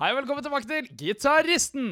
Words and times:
Hei 0.00 0.08
og 0.08 0.22
velkommen 0.22 0.40
tilbake 0.40 0.64
til 0.64 0.86
Gitaristen! 0.96 1.88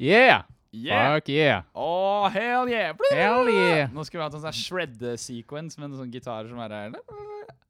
Yeah! 0.00 0.46
Yeah! 0.72 1.14
Fuck 1.14 1.26
yeah! 1.28 1.66
Åh, 1.76 2.30
hell 2.32 2.70
yeah! 2.72 2.94
Hell 3.12 3.50
yeah! 3.52 3.90
Nå 3.92 4.04
skulle 4.08 4.22
vi 4.22 4.24
hatt 4.24 4.36
en 4.38 4.44
sånn 4.46 4.56
shred-sequence 4.56 5.76
med 5.76 5.90
en 5.90 5.98
sånne 5.98 6.14
gitarer 6.14 6.48
som 6.48 6.62
er 6.64 6.72
her. 6.72 6.96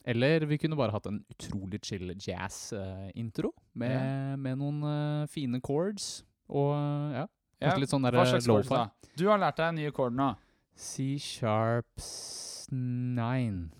Eller 0.08 0.46
vi 0.46 0.60
kunne 0.62 0.78
bare 0.78 0.94
hatt 0.94 1.08
en 1.10 1.18
utrolig 1.34 1.82
chill 1.82 2.14
jazz-intro 2.14 3.50
med, 3.74 3.96
yeah. 3.96 4.38
med 4.38 4.62
noen 4.62 4.78
uh, 4.86 5.26
fine 5.34 5.58
chords. 5.58 6.22
Og 6.46 6.70
uh, 6.78 7.18
ja, 7.18 7.26
Ja, 7.58 7.74
litt 7.82 7.90
sånn 7.90 8.06
der 8.06 8.14
Hva 8.14 8.28
slags 8.30 8.46
chords 8.46 8.70
lo-fi. 8.70 8.78
da? 8.78 9.10
Du 9.18 9.26
har 9.26 9.42
lært 9.42 9.58
deg 9.58 9.72
en 9.72 9.82
ny 9.82 9.90
chord 9.90 10.14
nå. 10.14 10.30
C 10.78 11.16
sharps 11.18 12.12
s9. 12.70 13.77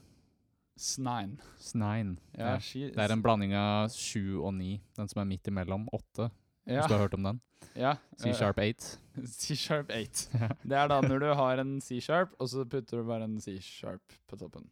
Snine. 0.79 1.37
S9. 1.59 2.17
Ja, 2.39 2.53
Ja. 2.53 2.57
she- 2.63 2.93
Det 2.95 2.99
er 3.05 3.13
en 3.13 3.23
blanding 3.23 3.53
av 3.59 3.91
sju 3.91 4.39
og 4.45 4.55
ni. 4.55 4.81
Den 4.97 5.09
som 5.09 5.21
er 5.23 5.27
midt 5.27 5.49
imellom. 5.51 5.89
Åtte. 5.93 6.31
ja. 6.67 6.81
Hvis 6.81 6.89
du 6.89 6.95
har 6.95 7.03
hørt 7.09 7.15
om 7.19 7.23
den. 7.27 7.41
ja. 7.75 7.97
C-sharp 8.23 8.59
8. 8.59 8.99
eh, 9.19 9.25
C-sharp 9.27 9.91
8. 9.91 10.29
Det 10.69 10.77
er 10.79 10.89
da 10.89 11.01
når 11.03 11.21
du 11.21 11.35
har 11.35 11.59
en 11.59 11.81
C-sharp, 11.81 12.31
og 12.39 12.49
så 12.49 12.65
putter 12.69 12.99
du 13.03 13.05
bare 13.05 13.25
en 13.25 13.41
C-sharp 13.41 14.01
på 14.29 14.39
toppen. 14.39 14.69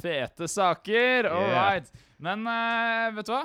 Fete 0.00 0.46
saker! 0.48 1.26
All 1.26 1.48
Yeah. 1.50 1.70
right. 1.74 1.90
Men 2.18 2.46
uh, 2.46 3.10
vet 3.16 3.26
du 3.26 3.32
hva? 3.34 3.44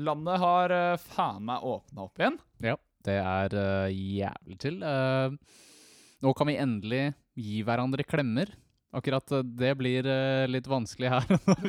Landet 0.00 0.38
har 0.38 0.70
uh, 0.72 0.96
faen 0.96 1.42
meg 1.44 1.62
åpna 1.66 2.04
opp 2.06 2.18
igjen. 2.22 2.38
Ja, 2.62 2.76
det 3.04 3.16
er 3.18 3.56
uh, 3.58 3.90
jævlig 3.90 4.58
til. 4.62 4.78
Nå 4.80 6.32
kan 6.36 6.46
vi 6.50 6.56
endelig 6.60 7.02
gi 7.40 7.62
hverandre 7.66 8.04
klemmer. 8.06 8.50
Akkurat 8.92 9.32
eh, 9.36 9.42
det 9.42 9.74
blir 9.78 10.06
eh, 10.10 10.46
litt 10.50 10.66
vanskelig 10.66 11.10
her. 11.12 11.26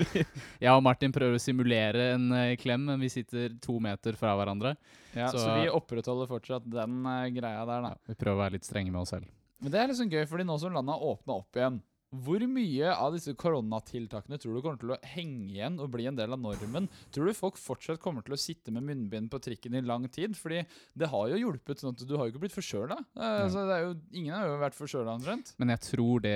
Jeg 0.63 0.71
og 0.73 0.81
Martin 0.85 1.13
prøver 1.13 1.37
å 1.37 1.41
simulere 1.43 2.11
en 2.15 2.31
eh, 2.33 2.55
klem, 2.61 2.87
men 2.89 3.03
vi 3.03 3.11
sitter 3.13 3.53
to 3.61 3.77
meter 3.83 4.17
fra 4.17 4.33
hverandre. 4.39 4.73
Ja, 5.13 5.27
så, 5.29 5.37
Så- 5.43 5.59
vi 5.61 5.69
opprettholder 5.69 6.29
fortsatt 6.31 6.65
den 6.71 7.03
greia 7.35 7.61
der, 7.69 7.85
da. 7.85 7.93
Vi 8.09 8.17
prøver 8.17 8.39
å 8.39 8.43
være 8.45 8.57
litt 8.57 8.65
strenge 8.69 8.93
med 8.93 9.03
oss 9.03 9.13
selv. 9.13 9.29
Men 9.61 9.73
det 9.75 9.77
er 9.83 9.91
liksom 9.91 10.09
gøy, 10.09 10.23
fordi 10.25 10.47
nå 10.49 10.55
som 10.57 10.73
landet 10.73 10.97
har 10.97 11.09
åpna 11.13 11.35
opp 11.37 11.57
igjen 11.59 11.81
hvor 12.11 12.43
mye 12.43 12.89
av 12.91 13.13
disse 13.15 13.31
koronatiltakene 13.39 14.35
tror 14.41 14.57
du 14.57 14.61
kommer 14.63 14.79
til 14.81 14.91
å 14.91 14.97
henge 15.13 15.53
igjen 15.53 15.77
og 15.79 15.93
bli 15.93 16.09
en 16.09 16.17
del 16.17 16.35
av 16.35 16.41
normen? 16.43 16.89
Tror 17.15 17.29
du 17.29 17.37
folk 17.37 17.59
fortsatt 17.59 18.01
kommer 18.03 18.25
til 18.25 18.35
å 18.35 18.39
sitte 18.39 18.73
med 18.75 18.83
munnbind 18.83 19.29
på 19.31 19.39
trikken 19.39 19.77
i 19.79 19.83
lang 19.85 20.09
tid? 20.11 20.35
Fordi 20.35 20.59
det 20.97 21.07
har 21.13 21.31
jo 21.31 21.39
hjulpet, 21.39 21.79
sånn 21.79 21.95
at 21.95 22.03
du 22.03 22.11
har 22.17 22.27
jo 22.27 22.33
ikke 22.33 22.43
blitt 22.43 22.57
forkjøla. 22.57 22.99
Eh, 23.15 23.45
så 23.53 23.63
det 23.69 23.79
jo, 23.85 23.95
ingen 24.11 24.35
har 24.35 24.49
jo 24.49 24.59
vært 24.59 24.75
forkjøla 24.75 25.15
omtrent. 25.21 25.53
Men 25.61 25.71
jeg 25.71 25.83
tror 25.87 26.25
det 26.25 26.35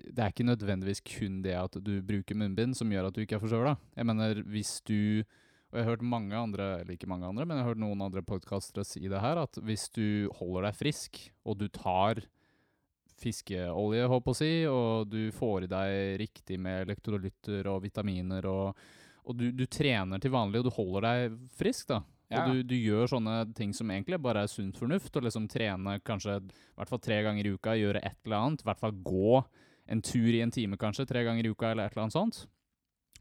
Det 0.00 0.24
er 0.24 0.32
ikke 0.32 0.48
nødvendigvis 0.48 1.04
kun 1.04 1.42
det 1.44 1.54
at 1.58 1.76
du 1.84 1.92
bruker 2.00 2.38
munnbind 2.40 2.78
som 2.78 2.90
gjør 2.90 3.10
at 3.10 3.16
du 3.16 3.20
ikke 3.26 3.36
er 3.36 3.44
forkjøla. 3.44 3.76
Jeg 4.00 4.08
mener, 4.08 4.42
hvis 4.48 4.80
du 4.88 5.22
Og 5.70 5.78
jeg 5.78 5.84
har 5.84 5.92
hørt 5.92 6.02
mange 6.02 6.34
andre, 6.34 6.80
eller 6.80 6.96
ikke 6.96 7.06
mange 7.06 7.28
andre, 7.28 7.44
men 7.46 7.60
jeg 7.60 7.62
har 7.62 7.74
hørt 7.76 7.84
noen 7.84 8.00
andre 8.02 8.24
podkastere 8.26 8.82
si 8.82 9.04
det 9.06 9.20
her, 9.22 9.38
at 9.38 9.54
hvis 9.62 9.84
du 9.94 10.26
holder 10.40 10.66
deg 10.66 10.74
frisk, 10.80 11.20
og 11.46 11.60
du 11.60 11.68
tar 11.70 12.24
fiskeolje, 13.20 14.06
håper 14.10 14.30
jeg 14.30 14.36
å 14.36 14.38
si, 14.38 14.52
og 14.70 15.10
du 15.12 15.20
får 15.36 15.66
i 15.66 15.70
deg 15.70 15.98
riktig 16.22 16.58
med 16.62 16.86
elektrolytter 16.86 17.68
og 17.70 17.82
vitaminer, 17.84 18.48
og, 18.50 18.80
og 19.26 19.36
du, 19.36 19.50
du 19.56 19.66
trener 19.70 20.22
til 20.22 20.32
vanlig, 20.34 20.62
og 20.62 20.70
du 20.70 20.74
holder 20.76 21.06
deg 21.08 21.36
frisk, 21.60 21.90
da. 21.92 22.02
Ja. 22.30 22.44
Og 22.44 22.52
du, 22.52 22.62
du 22.70 22.76
gjør 22.78 23.10
sånne 23.10 23.40
ting 23.58 23.72
som 23.74 23.90
egentlig 23.90 24.20
bare 24.22 24.44
er 24.44 24.50
sunt 24.50 24.78
fornuft, 24.78 25.10
og 25.18 25.26
liksom 25.26 25.48
trene 25.50 25.96
kanskje 26.06 26.38
i 26.38 26.78
hvert 26.78 26.92
fall 26.92 27.02
tre 27.02 27.18
ganger 27.26 27.48
i 27.48 27.54
uka, 27.56 27.74
gjøre 27.74 28.02
et 28.06 28.20
eller 28.22 28.38
annet, 28.38 28.62
i 28.62 28.68
hvert 28.70 28.82
fall 28.84 28.94
gå 29.02 29.40
en 29.90 30.02
tur 30.06 30.30
i 30.30 30.42
en 30.44 30.54
time 30.54 30.78
kanskje, 30.78 31.08
tre 31.10 31.24
ganger 31.26 31.46
i 31.46 31.50
uka, 31.50 31.72
eller 31.72 31.88
et 31.88 31.96
eller 31.96 32.06
annet 32.06 32.16
sånt. 32.16 32.44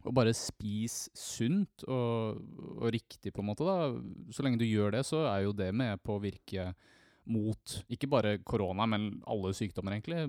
Og 0.05 0.14
bare 0.16 0.31
spis 0.38 1.09
sunt 1.17 1.83
og, 1.89 2.38
og 2.77 2.94
riktig, 2.94 3.33
på 3.33 3.42
en 3.42 3.50
måte. 3.50 3.66
da. 3.67 3.89
Så 4.31 4.45
lenge 4.45 4.61
du 4.61 4.67
gjør 4.67 4.94
det, 4.95 5.03
så 5.09 5.25
er 5.27 5.44
jo 5.47 5.55
det 5.58 5.73
med 5.75 6.00
på 6.05 6.16
å 6.16 6.23
virke 6.23 6.70
mot 7.30 7.80
ikke 7.91 8.09
bare 8.11 8.38
korona, 8.41 8.88
men 8.89 9.11
alle 9.30 9.54
sykdommer, 9.58 9.95
egentlig. 9.98 10.26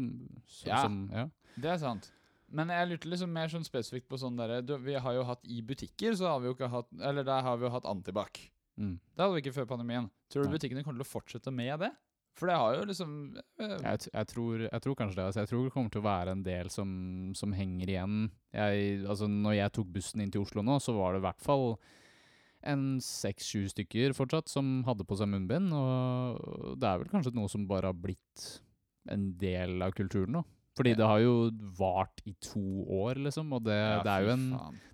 Så, 0.46 0.68
Ja. 0.68 0.82
Som, 0.84 1.02
ja. 1.12 1.28
Det 1.60 1.70
er 1.74 1.80
sant. 1.82 2.10
Men 2.50 2.70
jeg 2.74 2.88
lurte 2.90 3.10
liksom 3.10 3.30
mer 3.32 3.50
sånn 3.50 3.66
spesifikt 3.66 4.08
på 4.10 4.18
sånn 4.18 4.38
derre 4.38 4.58
Vi 4.82 4.94
har 4.98 5.14
jo 5.14 5.22
hatt 5.28 5.44
i 5.46 5.60
butikker, 5.62 6.16
så 6.18 6.32
har 6.32 6.40
vi 6.42 6.48
jo 6.50 6.56
ikke 6.56 6.70
hatt 6.72 6.88
Eller 6.98 7.22
der 7.26 7.44
har 7.46 7.58
vi 7.60 7.68
jo 7.68 7.70
hatt 7.70 7.86
antibac. 7.86 8.40
Mm. 8.74 8.96
Det 8.98 9.22
hadde 9.22 9.36
vi 9.36 9.42
ikke 9.44 9.54
før 9.60 9.68
pandemien. 9.70 10.08
Tror 10.32 10.46
du 10.46 10.54
butikkene 10.56 10.82
kommer 10.82 10.98
til 10.98 11.06
å 11.06 11.12
fortsette 11.12 11.52
med 11.54 11.84
det? 11.84 11.92
For 12.38 12.48
det 12.48 12.56
har 12.56 12.76
jo 12.78 12.84
liksom 12.88 13.14
øh. 13.36 13.76
Jeg, 13.82 14.02
jeg, 14.08 14.26
tror, 14.32 14.66
jeg 14.66 14.82
tror 14.84 14.98
kanskje 14.98 15.18
det. 15.18 15.26
Altså, 15.26 15.40
jeg 15.44 15.50
tror 15.50 15.64
det 15.66 15.72
kommer 15.74 15.94
til 15.94 16.02
å 16.02 16.06
være 16.06 16.34
en 16.36 16.44
del 16.46 16.70
som, 16.72 16.90
som 17.36 17.54
henger 17.54 17.90
igjen. 17.92 18.20
Jeg, 18.54 19.00
altså, 19.04 19.28
når 19.30 19.58
jeg 19.58 19.74
tok 19.76 19.90
bussen 19.96 20.22
inn 20.24 20.32
til 20.32 20.46
Oslo 20.46 20.64
nå, 20.64 20.78
så 20.82 20.94
var 20.96 21.14
det 21.14 21.22
i 21.22 21.26
hvert 21.26 21.44
fall 21.44 21.66
en 22.68 22.84
seks-sju 23.04 23.66
stykker 23.72 24.14
fortsatt 24.16 24.50
som 24.52 24.80
hadde 24.88 25.06
på 25.08 25.16
seg 25.18 25.30
munnbind. 25.32 25.72
Og 25.76 26.76
det 26.80 26.88
er 26.88 27.02
vel 27.02 27.12
kanskje 27.12 27.34
noe 27.36 27.50
som 27.52 27.68
bare 27.70 27.92
har 27.92 27.98
blitt 27.98 28.48
en 29.10 29.30
del 29.40 29.80
av 29.84 29.94
kulturen 29.96 30.38
nå. 30.38 30.44
Fordi 30.78 30.92
det 30.96 31.04
har 31.04 31.18
jo 31.20 31.32
vart 31.76 32.22
i 32.24 32.32
to 32.40 32.84
år, 32.94 33.18
liksom. 33.26 33.50
Og 33.56 33.64
det, 33.66 33.76
ja, 33.76 34.02
det 34.06 34.12
er 34.12 34.24
jo 34.24 34.34
en. 34.36 34.44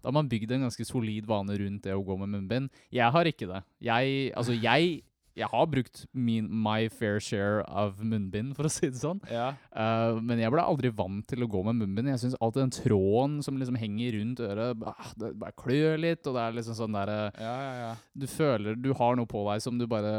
Da 0.01 0.09
har 0.09 0.17
man 0.17 0.31
bygd 0.31 0.55
en 0.57 0.65
ganske 0.67 0.87
solid 0.89 1.29
vane 1.29 1.59
rundt 1.61 1.85
det 1.85 1.95
å 1.95 2.03
gå 2.07 2.17
med 2.23 2.33
munnbind. 2.33 2.73
Jeg 2.95 3.13
har 3.15 3.29
ikke 3.29 3.49
det. 3.51 3.61
Jeg, 3.85 4.33
altså 4.35 4.57
jeg, 4.57 5.03
jeg 5.37 5.49
har 5.53 5.67
brukt 5.69 6.05
min, 6.17 6.47
my 6.49 6.89
fair 6.89 7.19
share 7.21 7.61
av 7.69 7.99
munnbind, 8.01 8.55
for 8.57 8.69
å 8.69 8.71
si 8.73 8.89
det 8.89 9.01
sånn. 9.01 9.21
Ja. 9.29 9.51
Uh, 9.69 10.17
men 10.25 10.41
jeg 10.41 10.53
ble 10.55 10.65
aldri 10.65 10.91
vant 10.97 11.27
til 11.29 11.45
å 11.45 11.49
gå 11.51 11.61
med 11.67 11.77
munnbind. 11.83 12.09
Jeg 12.15 12.23
syns 12.23 12.39
alltid 12.41 12.63
den 12.65 12.73
tråden 12.79 13.37
som 13.45 13.59
liksom 13.61 13.77
henger 13.81 14.17
rundt 14.17 14.41
øret, 14.47 14.87
ah, 14.89 15.11
det 15.21 15.35
bare 15.37 15.57
klør 15.61 16.01
litt, 16.01 16.23
og 16.25 16.39
det 16.39 16.45
er 16.47 16.57
liksom 16.57 16.79
sånn 16.79 16.97
derre 16.97 17.19
Ja, 17.37 17.53
ja, 17.53 17.75
ja. 17.83 17.93
Du 18.17 18.25
føler 18.31 18.79
du 18.81 18.91
har 18.97 19.19
noe 19.21 19.29
på 19.29 19.43
deg 19.51 19.65
som 19.65 19.77
du 19.77 19.85
bare 19.91 20.15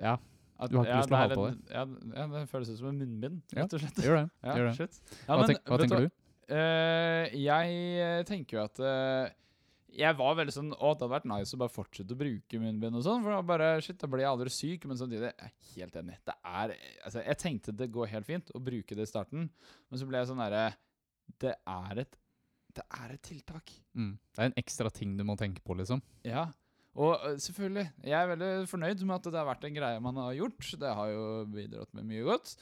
Ja, 0.00 0.16
At, 0.56 0.72
Du 0.72 0.78
har 0.78 0.88
ikke 0.88 1.02
lyst 1.02 1.12
til 1.12 1.18
å 1.18 1.20
ha 1.20 1.28
på 1.34 1.44
deg. 1.50 1.60
Ja, 1.74 1.84
det 2.32 2.46
føles 2.50 2.72
ut 2.72 2.80
som 2.80 2.88
en 2.92 3.02
munnbind, 3.02 3.42
rett 3.56 3.76
og 3.76 3.84
slett. 3.84 4.00
gjør 4.04 4.22
det. 4.22 4.26
Ja, 4.48 4.56
gjør 4.56 4.72
det. 4.72 4.88
Ja, 4.88 5.28
Hva, 5.28 5.38
men 5.42 5.52
tenk, 5.52 5.62
hva 5.68 5.80
tenker 5.84 6.06
du? 6.06 6.16
Uh, 6.50 7.28
jeg 7.38 7.76
eh, 8.02 8.20
tenker 8.26 8.56
jo 8.56 8.62
at 8.64 8.80
eh, 8.82 9.28
Jeg 9.96 10.16
var 10.18 10.36
veldig 10.38 10.54
sånn 10.54 10.70
Å, 10.74 10.92
det 10.94 11.02
hadde 11.02 11.10
vært 11.12 11.28
nice 11.30 11.56
å 11.56 11.60
bare 11.60 11.72
fortsette 11.74 12.14
å 12.14 12.20
bruke 12.20 12.60
munnbind 12.62 12.98
og 12.98 13.04
sånn, 13.06 13.24
for 13.24 13.34
da 13.34 13.40
bare 13.46 13.70
Shit, 13.84 13.98
da 14.00 14.08
blir 14.10 14.24
jeg 14.24 14.30
aldri 14.30 14.52
syk. 14.54 14.86
Men 14.90 15.00
samtidig, 15.00 15.32
jeg 15.32 15.50
er 15.50 15.74
helt 15.74 15.98
enig. 16.02 16.16
Det 16.28 16.36
er 16.38 16.74
Altså, 16.76 17.24
jeg 17.24 17.40
tenkte 17.42 17.76
det 17.76 17.90
går 17.94 18.12
helt 18.14 18.28
fint 18.28 18.54
å 18.54 18.62
bruke 18.62 18.96
det 18.98 19.06
i 19.06 19.10
starten, 19.10 19.50
men 19.50 20.00
så 20.00 20.08
ble 20.08 20.22
jeg 20.22 20.30
sånn 20.30 20.42
derre 20.42 20.64
Det 21.42 21.54
er 21.58 22.02
et 22.04 22.18
Det 22.78 22.86
er 22.86 23.14
et 23.16 23.22
tiltak. 23.26 23.74
Mm. 23.98 24.12
Det 24.14 24.42
er 24.44 24.52
en 24.52 24.60
ekstra 24.62 24.92
ting 24.94 25.16
du 25.18 25.24
må 25.26 25.34
tenke 25.38 25.62
på, 25.64 25.74
liksom. 25.74 26.02
Ja. 26.22 26.46
Og 26.94 27.18
selvfølgelig, 27.42 27.86
jeg 28.06 28.14
er 28.18 28.30
veldig 28.30 28.52
fornøyd 28.70 29.02
med 29.06 29.16
at 29.16 29.26
det 29.26 29.38
har 29.38 29.48
vært 29.48 29.66
en 29.66 29.74
greie 29.74 30.02
man 30.02 30.22
har 30.22 30.36
gjort. 30.38 30.70
Det 30.78 30.94
har 31.00 31.10
jo 31.10 31.24
bidratt 31.50 31.92
med 31.98 32.06
mye 32.06 32.24
godt. 32.26 32.54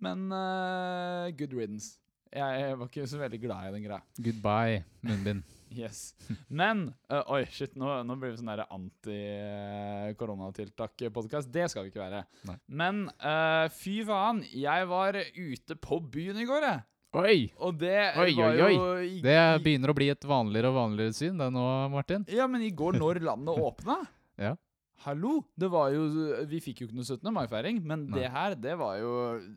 Men 0.00 0.26
uh, 0.32 1.28
good 1.36 1.52
riddance. 1.56 1.98
Jeg 2.32 2.76
var 2.78 2.88
ikke 2.88 3.08
så 3.10 3.20
veldig 3.20 3.40
glad 3.42 3.68
i 3.68 3.72
den 3.76 3.88
greia. 3.88 4.00
Goodbye, 4.16 4.84
munnbind. 5.04 5.44
Yes. 5.70 6.14
Men 6.50 6.88
uh, 7.12 7.22
Oi, 7.36 7.44
shit, 7.54 7.76
nå, 7.78 7.86
nå 8.06 8.16
blir 8.18 8.30
vi 8.32 8.38
sånn 8.40 8.50
anti-koronatiltak-podkast. 8.50 11.50
Det 11.54 11.68
skal 11.70 11.84
vi 11.86 11.90
ikke 11.92 12.02
være. 12.02 12.24
Nei. 12.48 12.56
Men 12.80 12.94
uh, 13.22 13.66
fy 13.74 14.00
faen, 14.08 14.38
jeg 14.50 14.88
var 14.90 15.12
ute 15.20 15.74
på 15.78 16.00
byen 16.10 16.40
i 16.42 16.46
går, 16.48 16.62
jeg. 16.66 16.80
Oi! 17.20 17.38
Det 17.80 17.94
Oi, 18.22 18.32
oi, 18.38 18.60
oi, 18.62 18.74
i- 19.16 19.22
Det 19.24 19.36
begynner 19.64 19.90
å 19.90 19.96
bli 19.98 20.08
et 20.12 20.24
vanligere 20.30 20.68
og 20.70 20.76
vanligere 20.78 21.14
syn, 21.16 21.38
det 21.42 21.48
nå, 21.54 21.64
Martin. 21.90 22.22
Ja, 22.30 22.46
men 22.46 22.62
i 22.62 22.70
går 22.70 22.92
når 23.00 23.18
landet 23.26 23.58
åpna 23.58 23.96
Ja. 24.38 24.52
Hallo! 25.00 25.38
Det 25.56 25.68
var 25.72 25.94
jo 25.94 26.02
Vi 26.50 26.58
fikk 26.60 26.82
jo 26.82 26.86
ikke 26.88 26.96
noe 26.98 27.06
17. 27.06 27.30
mai-feiring, 27.32 27.78
men 27.88 28.02
Nei. 28.10 28.18
det 28.18 28.26
her, 28.34 28.56
det 28.60 28.74
var 28.76 28.98
jo 29.00 29.12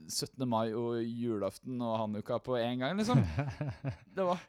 17. 0.07 0.45
mai 0.47 0.71
og 0.71 1.01
julaften 1.03 1.81
og 1.83 1.97
hanukka 1.99 2.37
på 2.45 2.55
én 2.61 2.79
gang, 2.79 2.95
liksom. 2.95 3.19
Det 4.15 4.23
var 4.23 4.39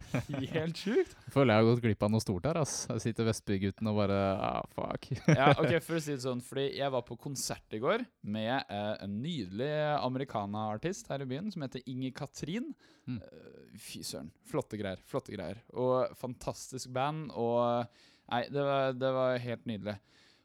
helt 0.53 0.79
sjukt. 0.79 1.17
Føler 1.35 1.51
jeg 1.51 1.65
har 1.65 1.67
gått 1.67 1.83
glipp 1.83 2.07
av 2.07 2.13
noe 2.15 2.23
stort 2.23 2.47
her, 2.47 2.61
ass. 2.63 2.77
Jeg 2.93 3.03
sitter 3.09 3.27
Vestbygutten 3.27 3.91
og 3.91 3.99
bare 4.05 4.21
ah, 4.39 4.61
fuck. 4.77 5.11
Ja, 5.35 5.51
ok, 5.65 5.81
for 5.83 5.99
å 5.99 6.05
si 6.05 6.15
det 6.15 6.23
sånn, 6.29 6.45
fordi 6.47 6.69
jeg 6.77 6.95
var 6.95 7.03
på 7.11 7.19
konsert 7.19 7.75
i 7.75 7.83
går 7.83 8.07
med 8.31 8.55
eh, 8.63 8.95
en 9.03 9.19
nydelig 9.25 9.73
americana-artist 9.99 11.11
her 11.11 11.27
i 11.27 11.31
byen 11.35 11.51
som 11.51 11.67
heter 11.67 11.83
Inger 11.91 12.15
Katrin. 12.23 12.71
Mm. 13.11 13.19
Eh, 13.19 13.79
fy 13.83 14.07
søren. 14.07 14.31
Flotte 14.47 14.79
greier. 14.79 15.03
Flotte 15.11 15.35
greier. 15.35 15.59
Og 15.75 16.15
fantastisk 16.23 16.95
band, 16.95 17.33
og 17.35 17.89
Nei, 18.25 18.47
det 18.49 18.63
var, 18.65 18.95
det 18.97 19.09
var 19.13 19.43
helt 19.43 19.67
nydelig. 19.69 19.99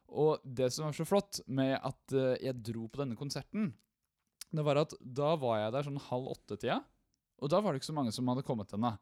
Og 0.10 0.42
det 0.44 0.72
som 0.74 0.88
var 0.88 0.96
så 0.98 1.06
flott 1.08 1.42
med 1.46 1.76
at 1.78 2.16
eh, 2.18 2.40
jeg 2.48 2.62
dro 2.66 2.88
på 2.90 3.04
denne 3.04 3.18
konserten, 3.20 3.72
det 4.50 4.66
var 4.66 4.82
at 4.82 4.96
da 5.00 5.36
var 5.38 5.60
jeg 5.62 5.76
der 5.76 5.86
sånn 5.86 6.02
halv 6.08 6.32
åtte-tida, 6.34 6.80
og 7.40 7.52
da 7.52 7.60
var 7.62 7.72
det 7.72 7.82
ikke 7.82 7.92
så 7.92 7.98
mange 8.00 8.14
som 8.16 8.28
hadde 8.32 8.46
kommet 8.48 8.74
ennå. 8.76 8.96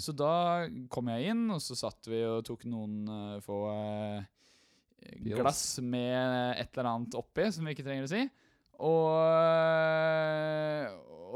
Så 0.00 0.14
da 0.16 0.64
kom 0.92 1.10
jeg 1.12 1.34
inn, 1.34 1.42
og 1.52 1.60
så 1.60 1.76
satt 1.76 2.06
vi 2.08 2.22
og 2.24 2.44
tok 2.46 2.62
noen 2.70 3.02
uh, 3.10 3.42
få 3.44 3.58
uh, 3.68 4.24
glass 5.26 5.78
med 5.84 6.56
et 6.56 6.70
eller 6.72 6.88
annet 6.88 7.16
oppi, 7.18 7.50
som 7.52 7.66
vi 7.66 7.74
ikke 7.74 7.84
trenger 7.84 8.06
å 8.06 8.12
si. 8.14 8.22
Og, 8.84 9.10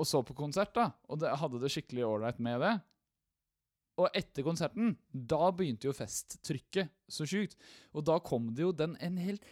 og 0.01 0.09
så 0.09 0.23
på 0.25 0.37
konsert, 0.39 0.73
da. 0.79 0.89
Og 1.13 1.21
det, 1.21 1.35
hadde 1.43 1.61
det 1.61 1.71
skikkelig 1.75 2.07
ålreit 2.09 2.41
med 2.43 2.65
det. 2.65 2.73
Og 3.99 4.15
etter 4.17 4.47
konserten, 4.47 4.95
da 5.11 5.49
begynte 5.55 5.89
jo 5.89 5.97
festtrykket 5.97 6.93
så 7.11 7.27
sjukt. 7.29 7.59
Og 7.97 8.07
da 8.07 8.21
kom 8.23 8.53
det 8.55 8.67
jo 8.67 8.75
den 8.77 8.97
en 9.03 9.19
helt 9.23 9.43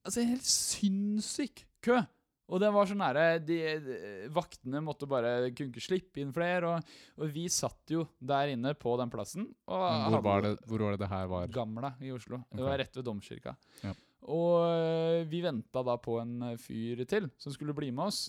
Altså, 0.00 0.22
en 0.22 0.30
helt 0.30 0.46
sinnssyk 0.48 1.60
kø. 1.84 1.98
Og 2.50 2.58
det 2.62 2.70
var 2.74 2.88
sånn 2.88 3.02
nære 3.02 3.24
de, 3.44 3.58
de, 3.84 3.96
Vaktene 4.34 4.80
måtte 4.82 5.06
bare 5.10 5.50
kunne 5.52 5.70
ikke 5.70 5.84
slippe 5.84 6.22
inn 6.22 6.32
flere. 6.34 6.70
Og, 6.72 6.94
og 7.20 7.34
vi 7.34 7.44
satt 7.52 7.92
jo 7.92 8.06
der 8.16 8.54
inne 8.54 8.72
på 8.80 8.94
den 8.98 9.12
plassen. 9.12 9.44
Hvor, 9.68 10.18
var 10.24 10.46
det, 10.46 10.54
hvor 10.66 10.86
var 10.86 10.96
det 10.96 11.02
det 11.04 11.10
her 11.12 11.28
var? 11.30 11.52
Gamla 11.52 11.92
i 12.00 12.14
Oslo. 12.16 12.40
Det 12.48 12.64
var 12.64 12.80
rett 12.80 12.96
ved 12.96 13.06
domkirka. 13.06 13.54
Ja. 13.84 13.94
Og 14.30 14.56
øh, 14.66 15.22
vi 15.30 15.44
venta 15.44 15.84
da 15.86 15.96
på 16.00 16.18
en 16.20 16.50
øh, 16.50 16.58
fyr 16.60 17.04
til 17.08 17.30
som 17.40 17.54
skulle 17.54 17.76
bli 17.76 17.92
med 17.92 18.10
oss. 18.10 18.24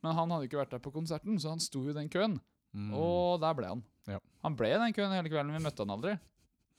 Men 0.00 0.16
han 0.16 0.32
hadde 0.32 0.48
ikke 0.48 0.60
vært 0.60 0.74
der 0.74 0.82
på 0.82 0.92
konserten, 0.94 1.38
så 1.40 1.52
han 1.52 1.62
sto 1.62 1.84
jo 1.84 1.92
i 1.92 1.96
den 1.96 2.10
køen. 2.12 2.38
Mm. 2.72 2.92
Og 2.96 3.40
der 3.42 3.56
ble 3.56 3.72
han. 3.74 3.84
Ja. 4.08 4.20
Han 4.44 4.56
ble 4.56 4.70
i 4.72 4.78
den 4.80 4.94
køen 4.96 5.12
hele 5.12 5.28
kvelden, 5.32 5.52
vi 5.56 5.62
møtte 5.64 5.84
han 5.84 5.92
aldri. 5.96 6.14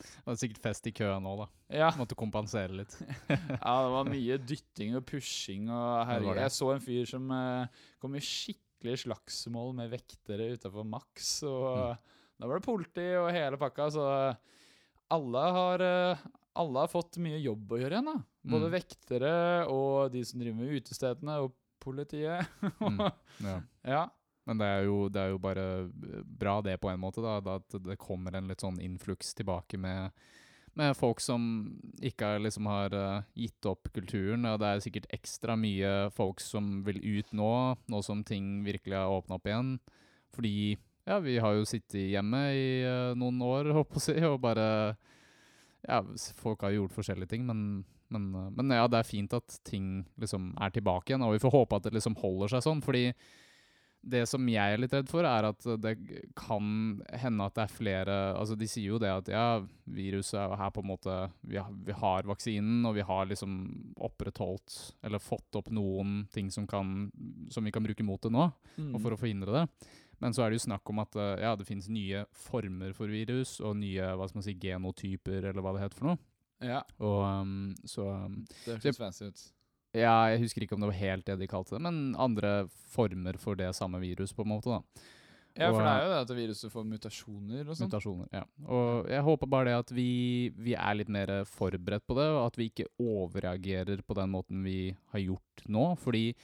Det 0.01 0.23
var 0.25 0.37
sikkert 0.41 0.61
fest 0.63 0.87
i 0.89 0.93
køen 0.97 1.21
nå, 1.21 1.35
da. 1.43 1.45
Ja, 1.77 1.91
Måtte 1.99 2.15
kompensere 2.17 2.73
litt. 2.73 2.95
ja 3.29 3.73
det 3.85 3.91
var 3.93 4.07
mye 4.09 4.37
dytting 4.49 4.95
og 4.97 5.05
pushing 5.05 5.67
og 5.69 5.83
det 5.99 6.07
herregud. 6.09 6.39
Jeg 6.41 6.55
så 6.57 6.71
en 6.73 6.81
fyr 6.81 7.05
som 7.11 7.27
øh, 7.37 7.67
kom 8.01 8.15
i 8.17 8.23
skikkelig 8.25 8.95
slagsmål 9.03 9.75
med 9.77 9.91
vektere 9.93 10.49
utafor 10.57 10.87
Max, 10.89 11.43
og 11.45 11.99
Mm. 12.41 12.47
da 12.47 12.47
var 12.49 12.57
det 12.57 12.65
politi 12.65 13.03
og 13.21 13.27
hele 13.35 13.57
pakka, 13.61 13.91
så 13.93 14.05
alle 15.13 15.43
har 15.53 15.83
øh, 15.85 16.23
alle 16.57 16.81
har 16.81 16.89
fått 16.91 17.19
mye 17.21 17.37
jobb 17.39 17.69
å 17.71 17.77
gjøre 17.83 17.93
igjen, 17.99 18.09
da. 18.09 18.15
Både 18.55 18.71
Mm. 18.71 18.73
vektere 18.73 19.33
og 19.69 20.09
de 20.11 20.23
som 20.25 20.41
driver 20.41 20.57
med 20.57 20.81
utestedene, 20.81 21.35
og 21.45 21.53
politiet. 21.79 22.49
Mm. 22.81 23.05
Ja. 23.45 23.59
ja. 23.85 24.01
Men 24.49 24.57
det 24.61 24.67
er, 24.67 24.85
jo, 24.87 25.05
det 25.13 25.21
er 25.21 25.33
jo 25.33 25.41
bare 25.41 25.65
bra 26.25 26.59
det 26.65 26.79
på 26.81 26.89
en 26.89 27.01
måte, 27.01 27.21
da, 27.21 27.37
at 27.59 27.75
det 27.85 27.99
kommer 28.01 28.35
en 28.35 28.49
litt 28.49 28.63
sånn 28.63 28.79
influks 28.81 29.35
tilbake 29.37 29.77
med, 29.77 30.15
med 30.79 30.95
folk 30.97 31.21
som 31.21 31.43
ikke 32.01 32.33
liksom 32.41 32.69
har 32.71 32.95
eh, 32.97 33.27
gitt 33.45 33.69
opp 33.69 33.91
kulturen. 33.93 34.47
Og 34.49 34.57
det 34.61 34.71
er 34.71 34.83
sikkert 34.85 35.11
ekstra 35.13 35.57
mye 35.59 36.09
folk 36.15 36.41
som 36.41 36.79
vil 36.87 36.97
ut 37.03 37.29
nå, 37.37 37.51
nå 37.85 38.01
som 38.05 38.25
ting 38.25 38.63
virkelig 38.65 38.97
har 38.97 39.13
åpna 39.13 39.37
opp 39.37 39.51
igjen. 39.51 39.75
Fordi 40.33 40.55
ja, 41.05 41.19
vi 41.21 41.37
har 41.43 41.57
jo 41.57 41.69
sittet 41.69 42.09
hjemme 42.15 42.43
i 42.57 42.67
eh, 42.81 43.13
noen 43.19 43.41
år, 43.45 43.71
håper 43.77 43.99
jeg 43.99 44.01
å 44.01 44.07
si, 44.09 44.19
og 44.33 44.41
bare 44.43 44.67
Ja, 45.81 46.03
folk 46.37 46.61
har 46.61 46.75
gjort 46.75 46.93
forskjellige 46.93 47.31
ting, 47.31 47.45
men 47.45 47.83
men, 48.11 48.35
eh, 48.35 48.49
men 48.51 48.75
ja, 48.75 48.87
det 48.91 48.99
er 48.99 49.07
fint 49.07 49.33
at 49.33 49.57
ting 49.67 50.03
liksom 50.19 50.51
er 50.59 50.73
tilbake 50.75 51.13
igjen, 51.13 51.23
og 51.25 51.35
vi 51.35 51.43
får 51.43 51.55
håpe 51.55 51.79
at 51.79 51.87
det 51.87 51.95
liksom 51.95 52.17
holder 52.19 52.51
seg 52.51 52.65
sånn. 52.65 52.83
fordi 52.83 53.11
det 54.03 54.23
som 54.29 54.47
jeg 54.49 54.73
er 54.73 54.79
litt 54.81 54.93
redd 54.95 55.09
for, 55.11 55.25
er 55.29 55.45
at 55.51 55.65
det 55.83 55.91
kan 56.35 57.01
hende 57.21 57.45
at 57.45 57.53
det 57.57 57.63
er 57.67 57.73
flere 57.75 58.15
Altså, 58.39 58.55
de 58.57 58.65
sier 58.69 58.87
jo 58.95 58.99
det 59.01 59.11
at 59.13 59.27
ja, 59.29 59.43
viruset 59.85 60.39
er 60.41 60.55
her 60.57 60.71
på 60.73 60.81
en 60.81 60.89
måte 60.89 61.17
Vi 61.45 61.59
har, 61.61 61.69
vi 61.85 61.93
har 61.93 62.25
vaksinen, 62.29 62.85
og 62.89 62.95
vi 62.97 63.05
har 63.05 63.29
liksom 63.29 63.53
opprettholdt 64.01 64.95
Eller 65.05 65.21
fått 65.21 65.55
opp 65.59 65.69
noen 65.69 66.23
ting 66.33 66.49
som, 66.53 66.65
kan, 66.67 67.11
som 67.53 67.63
vi 67.67 67.71
kan 67.75 67.85
bruke 67.85 68.03
mot 68.07 68.21
det 68.25 68.33
nå, 68.33 68.49
Mm. 68.79 68.93
og 68.95 69.01
for 69.03 69.11
å 69.13 69.17
forhindre 69.19 69.51
det. 69.51 69.89
Men 70.23 70.31
så 70.33 70.45
er 70.45 70.49
det 70.53 70.59
jo 70.61 70.63
snakk 70.69 70.87
om 70.89 70.99
at 71.03 71.15
eh, 71.19 71.41
ja, 71.43 71.55
det 71.59 71.65
finnes 71.67 71.89
nye 71.91 72.21
former 72.31 72.93
for 72.95 73.11
virus, 73.11 73.57
og 73.59 73.75
nye 73.81 74.13
hva 74.15 74.27
skal 74.29 74.39
man 74.39 74.45
si, 74.45 74.53
genotyper, 74.61 75.49
eller 75.49 75.61
hva 75.65 75.73
det 75.75 75.81
heter 75.83 75.99
for 75.99 76.07
noe. 76.13 76.21
Ja, 76.63 76.79
Og 77.01 77.19
um, 77.41 77.73
så 77.89 78.05
um, 78.05 78.37
det 78.65 78.77
høres 78.85 78.97
fancy 79.01 79.27
ut. 79.27 79.43
Ja, 79.93 80.13
jeg 80.31 80.45
husker 80.45 80.63
ikke 80.65 80.77
om 80.77 80.85
det 80.85 80.91
var 80.93 81.01
helt 81.01 81.25
det 81.27 81.39
de 81.41 81.47
kalte 81.51 81.75
det, 81.75 81.81
men 81.83 82.13
andre 82.15 82.67
former 82.93 83.37
for 83.41 83.59
det 83.59 83.73
samme 83.75 83.99
virus, 84.03 84.31
på 84.33 84.45
en 84.45 84.53
måte. 84.53 84.69
da. 84.77 85.07
Ja, 85.57 85.67
for 85.67 85.81
Og- 85.81 85.83
det 85.83 85.91
er 85.91 86.03
jo 86.05 86.11
det 86.13 86.21
at 86.21 86.37
viruset 86.37 86.71
får 86.71 86.85
mutasjoner 86.87 87.67
og 87.67 87.75
sånn. 87.75 87.89
Mutasjoner, 87.89 88.27
ja. 88.31 88.43
Og 88.71 89.09
jeg 89.09 89.21
håper 89.21 89.49
bare 89.51 89.65
det 89.65 89.73
at 89.81 89.91
vi, 89.91 90.49
vi 90.55 90.73
er 90.75 90.95
litt 90.95 91.09
mer 91.09 91.27
forberedt 91.43 92.07
på 92.07 92.15
det, 92.15 92.27
og 92.31 92.45
at 92.45 92.55
vi 92.55 92.69
ikke 92.69 92.87
overreagerer 92.97 93.99
på 94.07 94.15
den 94.15 94.31
måten 94.31 94.63
vi 94.63 94.95
har 95.11 95.19
gjort 95.19 95.67
nå. 95.67 95.97
Fordi 95.99 96.35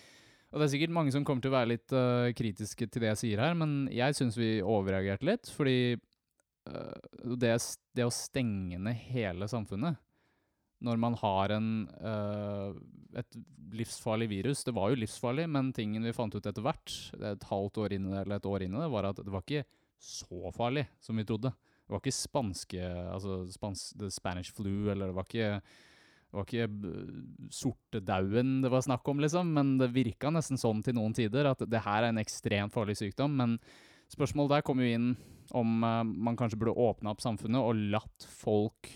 Og 0.50 0.62
det 0.62 0.64
er 0.70 0.78
sikkert 0.78 0.94
mange 0.96 1.12
som 1.12 1.26
kommer 1.26 1.42
til 1.42 1.52
å 1.52 1.58
være 1.60 1.68
litt 1.68 1.92
uh, 1.92 2.32
kritiske 2.32 2.90
til 2.90 3.02
det 3.02 3.10
jeg 3.10 3.18
sier 3.18 3.40
her, 3.40 3.54
men 3.54 3.90
jeg 3.92 4.16
syns 4.16 4.38
vi 4.38 4.62
overreagerte 4.64 5.28
litt. 5.28 5.50
Fordi 5.52 5.98
uh, 6.70 7.36
det, 7.36 7.58
det 7.94 8.06
å 8.06 8.12
stenge 8.16 8.80
ned 8.80 8.96
hele 9.12 9.44
samfunnet 9.52 9.98
når 10.84 11.00
man 11.02 11.18
har 11.18 11.54
en, 11.56 11.70
uh, 12.04 12.76
et 13.18 13.38
livsfarlig 13.74 14.28
virus 14.30 14.62
Det 14.68 14.76
var 14.76 14.92
jo 14.92 15.00
livsfarlig, 15.02 15.48
men 15.50 15.72
tingen 15.76 16.06
vi 16.06 16.14
fant 16.16 16.36
ut 16.36 16.46
etter 16.46 16.64
hvert, 16.64 16.94
er 17.18 17.34
et 17.34 17.50
halvt 17.50 17.82
år 17.84 17.98
inn 17.98 18.12
eller 18.14 18.38
et 18.38 18.50
år 18.50 18.66
inn 18.66 18.78
det, 18.78 18.92
var 18.94 19.10
at 19.10 19.24
det 19.24 19.34
var 19.34 19.46
ikke 19.46 19.66
så 19.98 20.52
farlig 20.54 20.86
som 21.02 21.18
vi 21.18 21.26
trodde. 21.26 21.50
Det 21.50 21.94
var 21.96 22.04
ikke 22.04 22.14
spanske 22.14 22.90
Altså 23.10 23.40
spans, 23.50 23.90
the 23.98 24.12
Spanish 24.14 24.54
flu, 24.54 24.92
eller 24.92 25.10
det 25.10 25.18
var 25.18 25.26
ikke 25.26 25.62
det 26.28 26.44
ikke 26.44 26.68
sortedauden 27.56 28.58
det 28.62 28.70
var 28.70 28.84
snakk 28.84 29.08
om, 29.08 29.22
liksom, 29.24 29.54
men 29.56 29.78
det 29.80 29.94
virka 29.96 30.30
nesten 30.34 30.60
sånn 30.60 30.84
til 30.86 30.98
noen 30.98 31.16
tider, 31.16 31.48
at 31.48 31.64
det 31.64 31.82
her 31.86 32.04
er 32.04 32.12
en 32.12 32.22
ekstremt 32.22 32.76
farlig 32.76 32.98
sykdom. 33.00 33.38
Men 33.40 33.56
spørsmålet 34.12 34.58
der 34.58 34.66
kommer 34.68 34.86
jo 34.86 34.98
inn 35.00 35.10
om 35.56 35.84
uh, 35.86 36.04
man 36.04 36.38
kanskje 36.38 36.60
burde 36.60 36.76
åpna 36.76 37.14
opp 37.14 37.24
samfunnet 37.24 37.64
og 37.64 37.80
latt 37.96 38.28
folk 38.28 38.92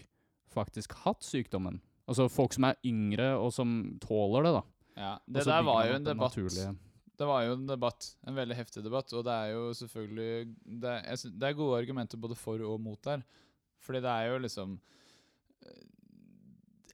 faktisk 0.53 0.93
hatt 1.05 1.25
sykdommen. 1.25 1.81
Altså 2.09 2.27
folk 2.31 2.55
som 2.55 2.67
er 2.67 2.79
yngre, 2.87 3.33
og 3.39 3.51
som 3.55 3.75
tåler 4.03 4.47
det, 4.47 4.53
da. 4.57 4.63
Ja, 5.01 5.11
det 5.25 5.45
der 5.47 5.63
var 5.63 5.85
jo 5.87 5.97
en 5.97 6.07
debatt. 6.07 6.35
naturlige. 6.35 6.73
Det 7.21 7.27
var 7.29 7.43
jo 7.45 7.53
en 7.53 7.67
debatt, 7.69 8.07
en 8.27 8.35
veldig 8.35 8.57
heftig 8.57 8.83
debatt, 8.83 9.13
og 9.13 9.23
det 9.27 9.33
er 9.33 9.51
jo 9.53 9.67
selvfølgelig 9.77 10.55
Det 10.81 10.93
er, 10.97 11.19
det 11.37 11.47
er 11.47 11.57
gode 11.59 11.77
argumenter 11.77 12.17
både 12.17 12.35
for 12.35 12.63
og 12.65 12.79
mot 12.81 12.99
der. 13.05 13.21
Fordi 13.81 14.01
det 14.01 14.09
er 14.09 14.31
jo 14.31 14.39
liksom 14.41 14.79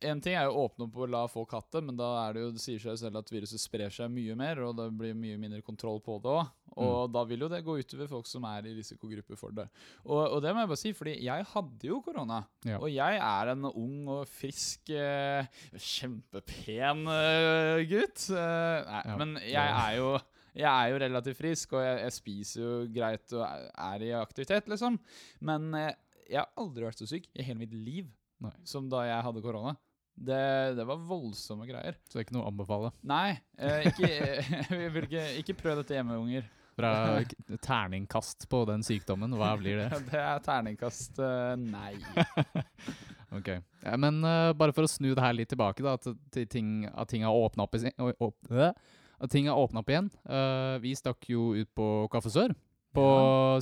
En 0.05 0.21
ting 0.21 0.35
er 0.37 0.45
jo 0.47 0.53
å 0.55 0.67
åpne 0.67 0.85
opp 0.87 0.97
og 1.01 1.09
la 1.11 1.23
folk 1.31 1.53
hatt 1.55 1.71
det, 1.73 1.81
men 1.87 1.97
da 1.97 2.09
er 2.25 2.35
det 2.35 2.43
jo, 2.43 2.51
det 2.55 2.61
sier 2.63 2.81
seg 2.81 2.99
selv 3.01 3.19
at 3.21 3.31
viruset 3.33 3.61
sprer 3.61 3.93
seg 3.93 4.11
mye 4.13 4.35
mer, 4.37 4.61
og 4.67 4.75
det 4.77 4.87
blir 4.97 5.17
mye 5.17 5.39
mindre 5.41 5.63
kontroll 5.65 6.01
på 6.03 6.19
det 6.23 6.33
òg. 6.33 6.53
Og 6.77 7.09
da 7.09 7.23
vil 7.25 7.41
jo 7.41 7.49
det 7.49 7.63
gå 7.65 7.77
utover 7.79 8.09
folk 8.11 8.27
som 8.29 8.45
er 8.45 8.67
i 8.69 8.75
risikogrupper 8.77 9.39
for 9.39 9.55
det. 9.55 9.65
Og, 10.05 10.19
og 10.21 10.41
det 10.43 10.53
må 10.53 10.61
jeg 10.61 10.71
bare 10.71 10.81
si, 10.83 10.93
fordi 10.93 11.15
jeg 11.25 11.47
hadde 11.53 11.89
jo 11.89 12.01
korona. 12.05 12.43
Ja. 12.67 12.77
Og 12.77 12.91
jeg 12.93 13.17
er 13.17 13.53
en 13.53 13.65
ung 13.71 14.11
og 14.13 14.27
frisk, 14.29 14.91
eh, 14.93 15.47
kjempepen 15.73 17.05
eh, 17.15 17.85
gutt. 17.89 18.27
Eh, 18.29 18.91
nei, 18.91 19.03
Ja, 19.07 19.15
men 19.17 19.37
jeg 19.41 19.63
er 19.71 20.01
jo 20.01 20.17
jeg 20.57 20.65
er 20.65 20.89
jo 20.89 21.01
relativt 21.01 21.37
frisk, 21.37 21.73
og 21.77 21.83
jeg, 21.85 21.97
jeg 22.01 22.13
spiser 22.15 22.61
jo 22.63 22.69
greit 22.89 23.33
og 23.37 23.43
er, 23.45 24.05
i 24.05 24.13
aktivitet, 24.17 24.69
liksom. 24.71 24.97
Men 25.45 25.69
jeg 25.77 26.39
har 26.41 26.49
aldri 26.57 26.87
vært 26.87 27.01
så 27.01 27.09
syk 27.09 27.27
i 27.33 27.45
hele 27.45 27.61
mitt 27.61 27.75
liv 27.75 28.07
Nei. 28.43 28.53
som 28.67 28.87
da 28.89 29.03
jeg 29.07 29.25
hadde 29.27 29.43
korona. 29.45 29.75
Det, 30.17 30.73
det 30.77 30.85
var 30.89 31.01
voldsomme 31.05 31.67
greier. 31.69 31.97
Så 32.07 32.17
det 32.17 32.23
er 32.23 32.25
ikke 32.25 32.37
noe 32.39 32.47
å 32.47 32.51
anbefale. 32.51 32.89
Nei, 33.05 33.37
eh, 33.61 33.85
ikke, 33.91 34.07
vil 34.95 35.05
ikke, 35.05 35.25
ikke 35.43 35.57
prøv 35.59 35.81
dette 35.83 35.93
hjemme, 35.93 36.17
unger. 36.17 36.47
Bra 36.77 37.21
terningkast 37.65 38.45
på 38.49 38.61
den 38.69 38.83
sykdommen, 38.85 39.33
hva 39.37 39.55
blir 39.57 39.79
det? 39.81 39.87
Det 40.11 40.19
er 40.21 40.41
terningkast 40.45 41.21
eh, 41.21 41.53
nei. 41.61 41.95
Ok. 43.37 43.49
Ja, 43.83 43.97
men 43.99 44.21
uh, 44.23 44.53
bare 44.55 44.71
for 44.71 44.87
å 44.87 44.89
snu 44.89 45.09
det 45.11 45.19
her 45.19 45.33
litt 45.35 45.49
tilbake, 45.51 45.83
da, 45.83 45.97
til 45.99 46.45
ting, 46.47 46.85
at 46.87 47.09
ting 47.11 47.25
har 47.27 47.35
åpna 47.35 47.65
opp, 47.65 47.75
opp, 48.23 48.53
At 48.55 49.33
ting 49.33 49.49
har 49.51 49.59
åpna 49.59 49.83
opp 49.83 49.91
igjen. 49.91 50.07
Uh, 50.23 50.79
vi 50.79 50.93
stakk 50.95 51.27
jo 51.27 51.49
ut 51.57 51.67
på 51.75 51.89
Kaffe 52.13 52.31
Sør 52.31 52.55
på 52.95 53.07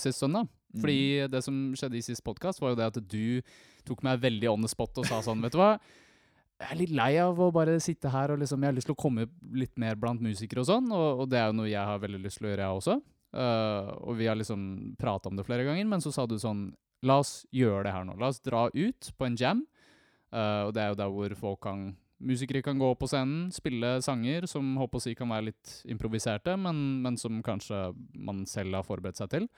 sist 0.04 0.22
søndag. 0.22 0.52
Fordi 0.76 1.26
det 1.34 1.42
som 1.42 1.58
skjedde 1.74 1.98
i 1.98 2.04
sist 2.06 2.22
podkast, 2.24 2.62
var 2.62 2.76
jo 2.76 2.78
det 2.78 2.92
at 2.92 3.02
du 3.02 3.42
tok 3.88 4.06
meg 4.06 4.22
veldig 4.22 4.52
on 4.54 4.68
the 4.68 4.70
spot 4.70 5.02
og 5.02 5.10
sa 5.10 5.24
sånn, 5.26 5.42
vet 5.42 5.56
du 5.56 5.64
hva 5.64 5.74
jeg 6.56 6.72
er 6.72 6.80
litt 6.80 6.94
lei 6.96 7.12
av 7.20 7.40
å 7.42 7.50
bare 7.52 7.76
sitte 7.84 8.10
her 8.14 8.32
og 8.32 8.40
liksom 8.40 8.64
Jeg 8.64 8.72
har 8.72 8.78
lyst 8.78 8.88
til 8.88 8.96
å 8.96 9.02
komme 9.02 9.26
litt 9.60 9.74
mer 9.82 9.98
blant 10.00 10.24
musikere 10.24 10.64
og 10.64 10.70
sånn, 10.70 10.88
og, 10.96 11.26
og 11.26 11.30
det 11.32 11.42
er 11.42 11.50
jo 11.52 11.58
noe 11.60 11.68
jeg 11.68 11.90
har 11.92 12.00
veldig 12.00 12.22
lyst 12.24 12.40
til 12.40 12.48
å 12.48 12.52
gjøre, 12.54 12.68
jeg 12.70 12.80
også. 12.80 12.96
Uh, 13.36 13.90
og 14.08 14.16
vi 14.16 14.30
har 14.30 14.40
liksom 14.40 14.62
prata 15.00 15.28
om 15.28 15.36
det 15.36 15.44
flere 15.44 15.66
ganger, 15.68 15.88
men 15.92 16.04
så 16.04 16.14
sa 16.16 16.28
du 16.30 16.38
sånn 16.40 16.70
La 17.06 17.20
oss 17.22 17.44
gjøre 17.54 17.84
det 17.86 17.92
her 17.94 18.06
nå. 18.08 18.16
La 18.18 18.32
oss 18.32 18.40
dra 18.42 18.64
ut 18.72 19.10
på 19.20 19.28
en 19.28 19.36
jam. 19.38 19.60
Uh, 20.32 20.66
og 20.70 20.72
det 20.74 20.82
er 20.82 20.94
jo 20.94 21.00
der 21.04 21.12
hvor 21.12 21.36
folk 21.38 21.62
kan 21.68 21.92
Musikere 22.26 22.62
kan 22.64 22.80
gå 22.80 22.88
på 22.96 23.10
scenen, 23.12 23.50
spille 23.52 23.98
sanger 24.02 24.46
som 24.48 24.70
håper 24.80 24.98
å 24.98 25.04
si 25.04 25.12
kan 25.20 25.28
være 25.30 25.50
litt 25.50 25.72
improviserte, 25.92 26.54
men, 26.58 26.78
men 27.04 27.18
som 27.20 27.42
kanskje 27.44 27.90
man 28.16 28.46
selv 28.48 28.80
har 28.80 28.88
forberedt 28.88 29.20
seg 29.20 29.34
til. 29.34 29.50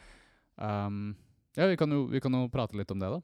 Um, 0.57 1.13
ja, 1.53 1.69
vi 1.69 1.77
kan, 1.77 1.93
jo, 1.93 2.07
vi 2.09 2.19
kan 2.19 2.33
jo 2.33 2.49
prate 2.51 2.75
litt 2.79 2.89
om 2.91 2.99
det, 2.99 3.11
da. 3.13 3.21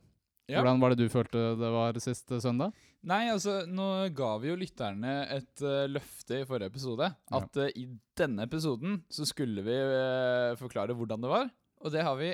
Ja. 0.51 0.59
Hvordan 0.59 0.81
var 0.81 0.91
det 0.91 1.05
du 1.05 1.11
følte 1.11 1.41
det 1.55 1.69
var 1.71 1.97
sist 2.03 2.31
eh, 2.35 2.41
søndag? 2.43 2.73
Nei, 3.07 3.29
altså, 3.31 3.61
nå 3.67 3.85
ga 4.15 4.31
vi 4.43 4.49
jo 4.49 4.57
lytterne 4.59 5.13
et 5.31 5.63
uh, 5.63 5.85
løfte 5.87 6.41
i 6.41 6.47
forrige 6.47 6.71
episode. 6.71 7.07
Ja. 7.07 7.39
At 7.39 7.59
eh, 7.63 7.71
i 7.79 7.85
denne 8.19 8.43
episoden 8.47 9.01
så 9.11 9.27
skulle 9.27 9.63
vi 9.63 9.75
uh, 9.75 10.55
forklare 10.59 10.95
hvordan 10.99 11.23
det 11.23 11.31
var. 11.31 11.47
Og 11.83 11.95
det 11.95 12.03
har 12.03 12.19
vi 12.19 12.33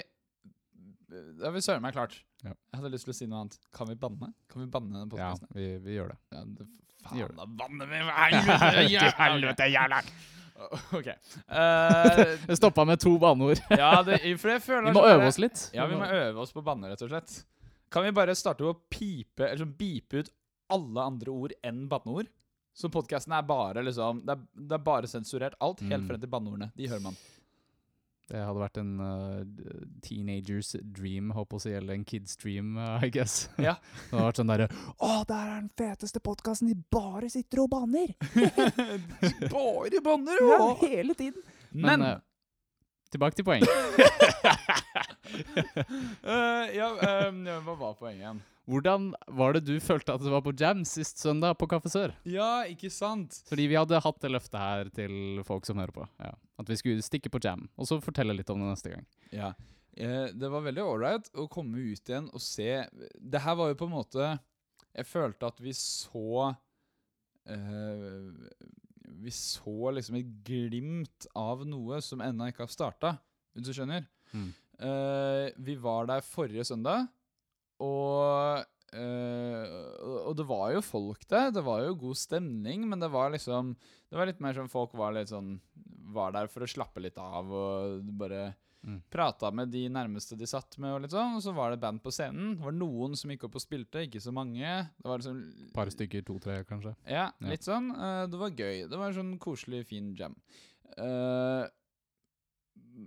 Det 1.10 1.46
har 1.46 1.54
vi 1.54 1.62
søren 1.66 1.86
meg 1.86 1.94
klart. 1.94 2.18
Ja. 2.42 2.54
Jeg 2.54 2.82
hadde 2.82 2.92
lyst 2.96 3.06
til 3.06 3.14
å 3.14 3.20
si 3.20 3.30
noe 3.30 3.44
annet. 3.44 3.60
Kan 3.78 3.90
vi 3.92 3.98
banne? 4.00 4.32
Kan 4.50 4.66
vi 4.66 4.68
banne 4.74 5.04
denne 5.04 5.22
Ja, 5.22 5.32
vi, 5.54 5.70
vi 5.86 5.98
gjør 6.00 6.14
det. 6.16 6.20
Ja, 6.34 6.44
det, 6.58 6.68
Gjør 7.16 7.30
faen, 7.30 7.38
det. 7.38 7.38
da 7.40 7.48
banner 7.62 7.90
vi! 7.90 8.02
Til 9.00 9.16
helvete, 9.22 9.70
jævla! 9.72 10.02
OK. 10.98 11.08
Uh, 11.48 12.56
stoppa 12.58 12.84
med 12.90 13.00
to 13.00 13.14
banneord. 13.22 13.62
ja, 13.70 13.94
det, 14.04 14.20
for 14.42 14.54
jeg 14.54 14.66
føler 14.66 14.90
Vi 14.90 14.98
må 14.98 15.06
sånn 15.06 15.16
øve 15.16 15.30
oss 15.32 15.40
litt. 15.40 15.64
Ja, 15.78 15.88
vi 15.88 16.02
må 16.02 16.10
øve 16.10 16.44
oss 16.44 16.52
på 16.56 16.66
banne, 16.66 16.92
rett 16.92 17.06
og 17.06 17.14
slett. 17.14 17.38
Kan 17.90 18.06
vi 18.06 18.12
bare 18.16 18.36
starte 18.38 18.64
å 18.68 18.76
pipe, 18.90 19.48
eller 19.48 19.64
sånn 19.64 19.76
bipe 19.80 20.22
ut 20.24 20.30
alle 20.70 21.02
andre 21.10 21.32
ord 21.34 21.54
enn 21.66 21.88
banneord? 21.90 22.28
Så 22.80 22.88
podkasten 22.94 23.34
er 23.36 23.42
bare 23.50 23.82
liksom 23.84 24.22
det 24.24 24.36
er, 24.38 24.44
det 24.70 24.76
er 24.78 24.84
bare 24.86 25.08
sensurert. 25.10 25.58
Alt 25.60 25.82
helt 25.82 26.04
Mm. 26.04 26.08
frem 26.08 26.20
til 26.22 26.30
banneordene. 26.30 26.72
De 26.78 26.88
hører 26.88 27.02
man. 27.04 27.18
Det 28.30 28.38
hadde 28.46 28.62
vært 28.62 28.78
en 28.78 28.92
uh, 29.02 29.42
teenagers 30.06 30.76
dream, 30.86 31.32
håper 31.34 31.58
jeg 31.58 31.60
å 31.60 31.64
si, 31.64 31.72
eller 31.80 31.96
en 31.98 32.04
kids 32.06 32.36
dream, 32.38 32.76
uh, 32.78 33.00
I 33.02 33.10
guess. 33.10 33.50
Ja. 33.58 33.74
det 34.12 34.14
hadde 34.14 34.28
vært 34.28 34.38
sånn 34.44 34.52
derre 34.54 34.68
Å, 35.02 35.10
der 35.26 35.48
er 35.50 35.56
den 35.64 35.72
feteste 35.82 36.22
podkasten 36.22 36.70
de 36.70 36.78
bare 36.94 37.28
sitter 37.34 37.64
og 37.66 37.72
banner! 37.74 38.14
Bare 39.50 40.02
banner, 40.06 40.38
Ja, 40.46 40.76
hele 40.84 41.16
tiden. 41.18 41.42
Men, 41.72 42.00
Men 42.00 42.02
eh, 42.02 42.18
tilbake 43.14 43.38
til 43.38 43.46
poeng. 43.48 43.66
uh, 46.24 46.66
ja, 46.80 46.90
um, 47.30 47.44
ja, 47.48 47.60
hva 47.66 47.76
var 47.76 47.98
poenget 48.00 48.24
igjen? 48.24 48.42
Hvordan 48.70 49.08
var 49.34 49.56
det 49.56 49.64
du 49.66 49.80
følte 49.82 50.14
at 50.14 50.22
det 50.22 50.30
var 50.30 50.44
på 50.46 50.54
jam 50.54 50.84
sist 50.86 51.18
søndag 51.18 51.56
på 51.58 51.66
Kaffe 51.72 51.90
Sør? 51.90 52.14
Ja, 52.30 52.68
ikke 52.70 52.92
sant? 52.94 53.40
Fordi 53.50 53.66
vi 53.72 53.78
hadde 53.80 54.02
hatt 54.06 54.20
det 54.22 54.30
løftet 54.30 54.62
her 54.62 54.92
til 54.94 55.42
folk 55.48 55.66
som 55.66 55.82
hører 55.82 55.96
på. 55.96 56.06
Ja. 56.22 56.36
At 56.62 56.70
vi 56.70 56.78
skulle 56.78 57.06
stikke 57.06 57.32
på 57.34 57.42
jam, 57.42 57.66
og 57.80 57.90
så 57.90 57.98
fortelle 58.04 58.36
litt 58.38 58.52
om 58.54 58.62
det 58.62 58.70
neste 58.70 58.94
gang. 58.94 59.08
Ja. 59.34 59.56
Eh, 59.98 60.28
det 60.38 60.52
var 60.54 60.62
veldig 60.68 60.86
ålreit 60.86 61.32
å 61.34 61.48
komme 61.52 61.82
ut 61.82 62.10
igjen 62.12 62.30
og 62.30 62.40
se 62.40 62.86
Det 63.20 63.42
her 63.42 63.56
var 63.58 63.72
jo 63.72 63.78
på 63.80 63.88
en 63.90 63.96
måte 63.98 64.28
Jeg 64.94 65.08
følte 65.10 65.50
at 65.50 65.58
vi 65.60 65.74
så 65.76 66.52
eh, 67.50 68.30
Vi 69.20 69.34
så 69.36 69.92
liksom 69.96 70.18
et 70.20 70.32
glimt 70.46 71.30
av 71.38 71.66
noe 71.68 72.02
som 72.06 72.24
ennå 72.24 72.50
ikke 72.50 72.66
har 72.66 72.74
starta, 72.74 73.14
hvis 73.54 73.70
du 73.70 73.74
skjønner. 73.76 74.08
Mm. 74.34 74.50
Uh, 74.80 75.46
vi 75.66 75.76
var 75.82 76.10
der 76.10 76.26
forrige 76.26 76.68
søndag, 76.68 77.08
og 77.84 78.68
Uh, 78.90 80.24
og 80.26 80.34
det 80.34 80.48
var 80.50 80.72
jo 80.74 80.80
folk 80.82 81.22
der. 81.30 81.52
Det 81.54 81.62
var 81.62 81.84
jo 81.84 81.98
god 82.08 82.18
stemning, 82.18 82.88
men 82.90 82.98
det 82.98 83.12
var 83.14 83.30
liksom 83.30 83.76
Det 84.10 84.18
var 84.18 84.26
litt 84.26 84.40
mer 84.42 84.56
som 84.58 84.72
folk 84.72 84.96
var 84.98 85.14
litt 85.14 85.30
sånn 85.30 85.60
Var 86.10 86.34
der 86.34 86.50
for 86.50 86.66
å 86.66 86.70
slappe 86.70 87.04
litt 87.04 87.20
av 87.22 87.54
og 87.54 88.08
bare 88.18 88.48
Mm. 88.80 89.02
prata 89.12 89.50
med 89.52 89.70
de 89.74 89.82
nærmeste 89.92 90.38
de 90.40 90.48
satt 90.48 90.78
med, 90.80 90.94
og 90.96 91.02
litt 91.04 91.12
sånn. 91.12 91.36
Og 91.36 91.42
så 91.44 91.52
var 91.54 91.72
det 91.74 91.82
band 91.82 92.00
på 92.02 92.14
scenen. 92.16 92.54
Det 92.56 92.64
var 92.64 92.72
noen 92.78 93.18
som 93.20 93.30
gikk 93.34 93.44
opp 93.50 93.58
og 93.60 93.62
spilte, 93.66 94.06
ikke 94.08 94.22
så 94.24 94.32
mange. 94.32 94.64
Det 94.64 95.10
var 95.10 95.20
liksom 95.20 95.74
par 95.76 95.92
stykker, 95.92 96.24
to-tre 96.26 96.64
kanskje. 96.64 96.96
ja, 97.06 97.32
Ja. 97.42 97.50
litt 97.50 97.68
sånn. 97.68 97.92
Eh, 97.92 98.28
det 98.28 98.40
var 98.40 98.50
gøy. 98.56 98.88
Det 98.90 98.98
var 98.98 99.10
en 99.10 99.20
sånn 99.20 99.40
koselig, 99.40 99.86
fin 99.88 100.16
jam. 100.16 100.36
Uh, 100.98 101.68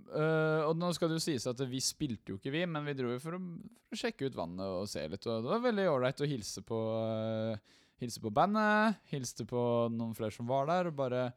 Uh, 0.09 0.65
og 0.65 0.77
nå 0.79 0.87
skal 0.95 1.11
det 1.11 1.19
jo 1.19 1.21
sies 1.21 1.45
at 1.45 1.59
vi 1.69 1.77
spilte 1.83 2.31
jo 2.33 2.39
ikke, 2.39 2.49
vi, 2.53 2.63
men 2.65 2.85
vi 2.87 2.95
dro 2.97 3.11
jo 3.11 3.19
for 3.21 3.37
å, 3.37 3.39
for 3.85 3.93
å 3.93 3.99
sjekke 3.99 4.25
ut 4.25 4.37
vannet 4.37 4.65
og 4.65 4.87
se 4.89 5.03
litt. 5.05 5.25
Og 5.29 5.43
det 5.45 5.51
var 5.51 5.61
veldig 5.67 5.85
ålreit 5.91 6.23
å 6.23 6.29
hilse 6.29 6.63
på 6.65 6.79
uh, 6.97 7.79
Hilse 8.01 8.19
på 8.19 8.31
bandet, 8.33 8.97
hilste 9.13 9.45
på 9.47 9.61
noen 9.93 10.15
flere 10.17 10.33
som 10.33 10.47
var 10.49 10.65
der, 10.67 10.89
og 10.89 10.95
bare 10.97 11.27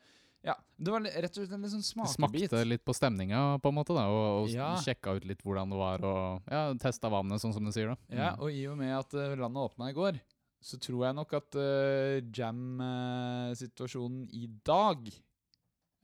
Ja. 0.47 0.55
Det 0.79 0.93
var 0.95 1.03
rett 1.03 1.33
og 1.35 1.41
slett 1.43 1.53
en 1.57 1.63
litt 1.67 1.73
sånn 1.75 1.83
smakebit. 1.83 2.47
Smakte 2.47 2.61
litt 2.69 2.85
på 2.87 2.95
stemninga, 2.95 3.41
på 3.65 3.73
en 3.73 3.75
måte, 3.81 3.95
da, 3.97 4.05
og, 4.07 4.45
og 4.45 4.49
Ja. 4.53 4.69
sjekka 4.79 5.17
ut 5.19 5.25
litt 5.27 5.43
hvordan 5.43 5.73
det 5.73 5.79
var, 5.81 6.05
og 6.07 6.43
ja, 6.53 6.61
testa 6.79 7.11
vannet, 7.11 7.41
sånn 7.43 7.53
som 7.57 7.65
du 7.67 7.73
sier, 7.75 7.89
da. 7.91 7.97
Ja, 8.15 8.31
Mm. 8.37 8.41
og 8.47 8.51
i 8.55 8.63
og 8.71 8.77
med 8.79 8.93
at 8.95 9.15
eh, 9.19 9.35
landet 9.35 9.65
åpna 9.73 9.91
i 9.91 9.97
går, 9.97 10.21
så 10.63 10.79
tror 10.81 11.05
jeg 11.07 11.15
nok 11.19 11.33
at 11.37 11.55
uh, 11.59 12.21
jam-situasjonen 12.35 14.29
i 14.35 14.47
dag 14.67 15.11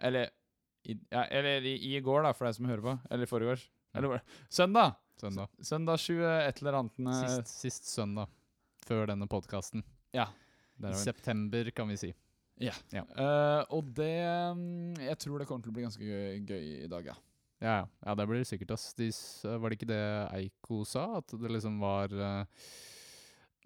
Eller, 0.03 0.31
i, 0.89 0.97
ja, 1.13 1.23
eller 1.31 1.63
i, 1.63 1.77
i 1.95 2.01
går, 2.03 2.25
da, 2.27 2.33
for 2.35 2.49
deg 2.49 2.57
som 2.57 2.67
hører 2.67 2.83
på. 2.83 2.95
Eller 3.15 3.29
forrige 3.31 3.53
års. 3.55 3.65
Eller 3.95 4.09
hva? 4.11 4.21
søndag! 4.51 4.97
Søndag. 5.21 5.49
Søndag 5.63 6.01
20 6.03 6.25
et 6.49 6.59
eller 6.63 6.79
annet. 6.81 6.97
eh, 6.99 7.21
Sist, 7.37 7.53
sist 7.63 7.85
søndag, 7.93 8.27
før 8.83 9.07
denne 9.13 9.29
podkasten. 9.31 9.85
Ja. 10.17 10.27
I 10.83 10.89
er 10.89 10.97
september, 10.99 11.71
kan 11.71 11.87
vi 11.93 11.97
si. 12.01 12.11
Eh, 13.03 13.63
og 13.75 13.91
det 13.97 14.15
mm, 14.57 15.03
Jeg 15.03 15.19
tror 15.25 15.43
det 15.43 15.49
kommer 15.49 15.65
til 15.65 15.73
å 15.73 15.77
bli 15.77 15.85
ganske 15.87 16.07
gøy, 16.07 16.41
gøy 16.47 16.67
i 16.85 16.91
dag, 16.91 17.13
ja. 17.13 17.19
Ja, 17.63 17.75
ja. 17.77 17.85
ja, 18.07 18.15
det 18.19 18.27
blir 18.27 18.43
det 18.43 18.49
sikkert, 18.51 18.75
ass. 18.75 18.91
De, 18.99 19.09
var 19.47 19.71
det 19.71 19.79
ikke 19.79 19.91
det 19.93 20.05
Eiko 20.35 20.83
sa? 20.89 21.07
At 21.21 21.35
det 21.39 21.53
liksom 21.53 21.79
var 21.83 22.15
eh, 22.15 22.65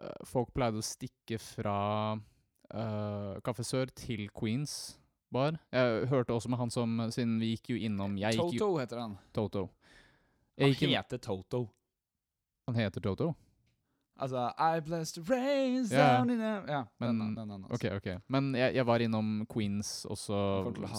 eh, 0.00 0.18
Folk 0.28 0.52
pleide 0.56 0.82
å 0.82 0.84
stikke 0.84 1.40
fra 1.40 1.78
uh, 2.16 3.32
Kaffe 3.46 3.64
Sør 3.64 3.92
til 3.96 4.28
Queens 4.36 4.96
bar. 5.32 5.56
Jeg 5.72 6.10
hørte 6.12 6.36
også 6.36 6.52
med 6.52 6.60
han 6.60 6.72
som 6.72 7.00
Siden 7.14 7.38
vi 7.40 7.54
gikk 7.54 7.72
jo 7.72 7.80
innom 7.88 8.18
gikk 8.20 8.36
jo, 8.36 8.50
Toto 8.52 8.70
heter 8.82 9.02
han. 9.02 9.16
Toto. 9.36 9.66
Jeg 10.56 10.76
han 10.76 10.94
heter 10.96 11.20
Toto. 11.20 11.66
han 12.68 12.78
heter 12.80 13.04
Toto? 13.04 13.32
Altså 14.16 14.46
I 14.56 14.80
bless 14.80 15.12
the 15.12 15.22
rains 15.28 15.90
yeah. 15.92 16.16
down 16.16 16.30
in 16.30 16.38
the 16.40 16.52
Ja, 16.72 16.82
Men- 17.00 17.18
den, 17.18 17.34
den, 17.36 17.48
den, 17.50 17.64
altså. 17.64 17.74
Ok, 17.74 17.96
ok. 17.96 18.22
Men 18.32 18.54
jeg, 18.56 18.74
jeg 18.74 18.86
var 18.86 19.02
innom 19.04 19.46
Queens 19.52 19.90
også 20.08 20.38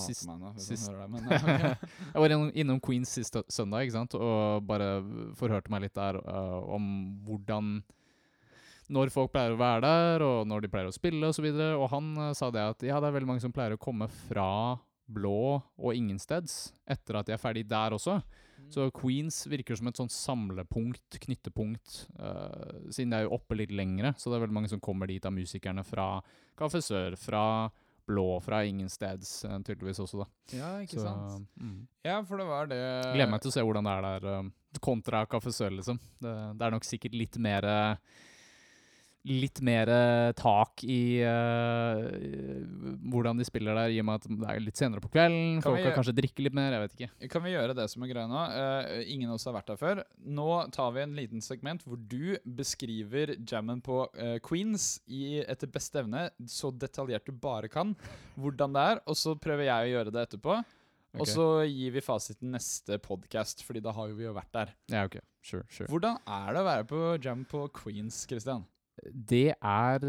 sist 0.05 0.27
meg 0.29 0.39
nå, 0.43 0.53
sist- 0.61 0.91
det, 0.91 1.09
men 1.09 1.25
okay. 1.25 1.73
Jeg 2.13 2.21
var 2.21 2.35
innom, 2.35 2.51
innom 2.53 2.81
Queens 2.83 3.15
sist 3.17 3.39
søndag, 3.49 3.87
ikke 3.87 3.97
sant, 3.97 4.13
og 4.13 4.67
bare 4.69 5.01
forhørte 5.39 5.73
meg 5.73 5.87
litt 5.87 5.97
der 5.97 6.21
uh, 6.21 6.61
om 6.77 6.89
hvordan 7.25 7.79
Når 8.93 9.09
folk 9.11 9.33
pleier 9.33 9.51
å 9.51 9.59
være 9.59 9.81
der, 9.83 10.23
og 10.23 10.45
når 10.47 10.61
de 10.63 10.69
pleier 10.71 10.87
å 10.87 10.95
spille 10.95 11.27
osv. 11.27 11.43
Og, 11.49 11.57
så 11.57 11.71
og 11.75 11.89
han 11.91 12.11
uh, 12.21 12.33
sa 12.37 12.51
det 12.53 12.61
at 12.63 12.85
ja, 12.85 13.01
det 13.01 13.09
er 13.09 13.17
veldig 13.17 13.33
mange 13.33 13.43
som 13.43 13.51
pleier 13.51 13.75
å 13.75 13.81
komme 13.81 14.07
fra 14.27 14.77
Blå 15.07 15.57
og 15.79 15.95
ingensteds 15.95 16.73
etter 16.85 17.15
at 17.17 17.27
de 17.27 17.33
er 17.33 17.39
ferdig 17.41 17.63
der 17.67 17.95
også. 17.95 18.19
Så 18.73 18.87
Queens 18.91 19.41
virker 19.47 19.77
som 19.79 19.87
et 19.89 19.99
sånn 19.99 20.11
samlepunkt, 20.11 21.19
knyttepunkt, 21.23 21.99
uh, 22.19 22.89
siden 22.91 23.13
det 23.13 23.19
er 23.21 23.27
jo 23.27 23.35
oppe 23.37 23.55
litt 23.59 23.71
lengre. 23.75 24.13
Så 24.17 24.29
det 24.29 24.37
er 24.39 24.45
veldig 24.45 24.57
mange 24.59 24.71
som 24.71 24.81
kommer 24.83 25.07
dit 25.07 25.23
av 25.25 25.35
musikerne 25.35 25.83
fra 25.87 26.07
Kaffe 26.59 26.81
Sør, 26.83 27.15
fra 27.19 27.43
Blå, 28.07 28.37
fra 28.39 28.61
ingensteds 28.63 29.31
uh, 29.47 29.57
tydeligvis 29.67 29.99
også, 29.99 30.21
da. 30.23 30.27
ja, 30.55 30.69
ikke 30.83 30.95
Så, 30.95 31.03
sant? 31.03 31.49
mm. 31.59 31.79
Ja, 32.07 32.21
for 32.23 32.39
det 32.39 32.45
var 32.47 32.69
det 32.71 32.79
Gleder 33.11 33.33
meg 33.33 33.43
til 33.43 33.51
å 33.51 33.55
se 33.57 33.65
hvordan 33.67 33.87
det 33.89 33.95
er 33.97 34.05
der 34.07 34.27
uh, 34.31 34.79
kontra 34.83 35.25
Kaffe 35.27 35.51
Sør, 35.51 35.73
liksom. 35.75 35.99
Det, 36.23 36.33
det 36.55 36.67
er 36.67 36.75
nok 36.75 36.87
sikkert 36.87 37.17
litt 37.17 37.35
mer 37.41 37.65
eh, 37.67 38.23
Litt 39.27 39.59
mer 39.65 39.89
eh, 39.91 40.29
tak 40.39 40.83
i 40.87 41.19
uh, 41.19 42.05
hvordan 43.11 43.41
de 43.41 43.47
spiller 43.47 43.75
der, 43.75 43.91
i 43.91 43.99
og 43.99 44.07
med 44.07 44.21
at 44.21 44.27
det 44.29 44.47
er 44.53 44.61
litt 44.63 44.79
senere 44.79 45.03
på 45.03 45.11
kvelden. 45.11 45.59
Kan 45.59 45.67
Folk 45.67 45.83
kan 45.83 45.97
kanskje 45.97 46.15
drikke 46.15 46.45
litt 46.45 46.55
mer, 46.55 46.71
jeg 46.71 46.85
vet 46.85 46.95
ikke. 46.95 47.29
Kan 47.33 47.43
vi 47.43 47.51
gjøre 47.51 47.75
det 47.75 47.89
som 47.91 48.05
er 48.05 48.11
greia 48.13 48.29
nå? 48.31 48.45
Uh, 48.53 49.01
ingen 49.03 49.33
av 49.33 49.35
oss 49.35 49.47
har 49.49 49.57
vært 49.57 49.73
der 49.73 49.81
før. 49.81 50.03
Nå 50.39 50.47
tar 50.75 50.95
vi 50.95 51.03
en 51.03 51.17
liten 51.17 51.43
segment 51.43 51.83
hvor 51.83 51.99
du 51.99 52.37
beskriver 52.45 53.35
jammen 53.41 53.83
på 53.83 54.05
uh, 54.07 54.37
Queens 54.47 55.01
i, 55.11 55.41
etter 55.43 55.71
beste 55.75 56.05
evne, 56.05 56.29
så 56.47 56.71
detaljert 56.71 57.27
du 57.27 57.35
bare 57.35 57.67
kan, 57.71 57.97
hvordan 58.39 58.79
det 58.79 58.89
er. 58.93 59.03
Og 59.11 59.19
så 59.19 59.35
prøver 59.35 59.67
jeg 59.67 59.89
å 59.89 59.95
gjøre 59.97 60.15
det 60.15 60.27
etterpå. 60.29 60.61
Og 61.17 61.27
så 61.29 61.45
gir 61.65 61.93
vi 61.95 62.03
fasiten 62.03 62.51
neste 62.53 62.99
podkast, 63.01 63.63
Fordi 63.65 63.81
da 63.83 63.93
har 63.95 64.09
jo 64.11 64.17
vi 64.19 64.27
jo 64.27 64.33
vært 64.35 64.53
der. 64.53 64.73
Ja, 64.91 65.05
ok. 65.07 65.19
Sure, 65.41 65.65
sure. 65.71 65.87
Hvordan 65.91 66.19
er 66.27 66.49
det 66.53 66.61
å 66.61 66.67
være 66.67 66.87
på 66.89 67.03
jam 67.23 67.45
på 67.47 67.67
Queens, 67.73 68.25
Christian? 68.29 68.65
Det 69.07 69.53
er 69.53 70.03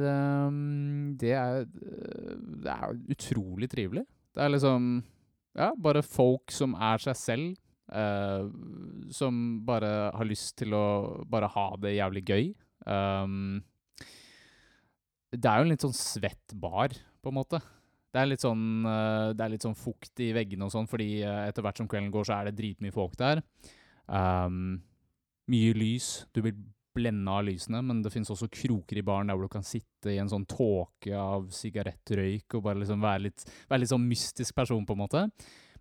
um, 0.49 1.17
Det 1.21 1.33
er 1.37 1.65
uh, 1.67 2.35
Det 2.65 2.73
er 2.73 3.01
utrolig 3.15 3.69
trivelig. 3.71 4.05
Det 4.35 4.45
er 4.45 4.53
liksom 4.55 5.03
Ja, 5.59 5.73
bare 5.75 6.05
folk 6.07 6.53
som 6.55 6.75
er 6.75 7.03
seg 7.03 7.19
selv. 7.19 7.57
Uh, 7.89 8.49
som 9.11 9.63
bare 9.65 10.11
har 10.13 10.29
lyst 10.29 10.59
til 10.61 10.75
å 10.77 11.25
bare 11.25 11.49
ha 11.55 11.71
det 11.81 11.97
jævlig 11.97 12.25
gøy. 12.29 12.51
Um, 12.85 13.63
det 15.33 15.45
er 15.45 15.61
jo 15.61 15.67
en 15.67 15.73
litt 15.73 15.85
sånn 15.85 15.97
svett 15.97 16.55
bar, 16.57 16.95
på 17.21 17.33
en 17.33 17.37
måte. 17.37 17.61
Det 18.09 18.21
er 18.21 18.31
litt 18.31 18.45
sånn, 18.45 18.85
uh, 18.89 19.35
det 19.37 19.45
er 19.45 19.53
litt 19.53 19.65
sånn 19.65 19.77
fukt 19.77 20.23
i 20.25 20.31
veggene 20.37 20.69
og 20.69 20.73
sånn, 20.73 20.89
fordi 20.89 21.21
eh, 21.21 21.43
etter 21.51 21.65
hvert 21.65 21.81
som 21.81 21.89
kvelden 21.91 22.13
går, 22.13 22.29
så 22.29 22.39
er 22.39 22.49
det 22.49 22.57
dritmye 22.61 22.95
folk 22.95 23.17
der. 23.21 23.43
Um, 24.09 24.79
mye 25.53 25.75
lys. 25.77 26.27
Du 26.33 26.41
blir 26.45 26.57
blenda 26.95 27.39
av 27.39 27.47
lysene, 27.47 27.81
men 27.85 28.03
det 28.03 28.13
finnes 28.15 28.31
også 28.33 28.51
kroker 28.53 29.01
i 29.01 29.05
baren 29.07 29.31
der 29.31 29.39
hvor 29.39 29.49
du 29.49 29.53
kan 29.53 29.67
sitte 29.67 30.13
i 30.13 30.19
en 30.23 30.31
sånn 30.31 30.47
tåke 30.49 31.15
av 31.15 31.49
sigarettrøyk 31.55 32.59
og 32.59 32.65
bare 32.65 32.83
liksom 32.83 33.03
være 33.05 33.25
litt, 33.29 33.47
være 33.71 33.85
litt 33.85 33.93
sånn 33.93 34.07
mystisk 34.09 34.57
person, 34.57 34.87
på 34.87 34.97
en 34.97 35.03
måte. 35.05 35.25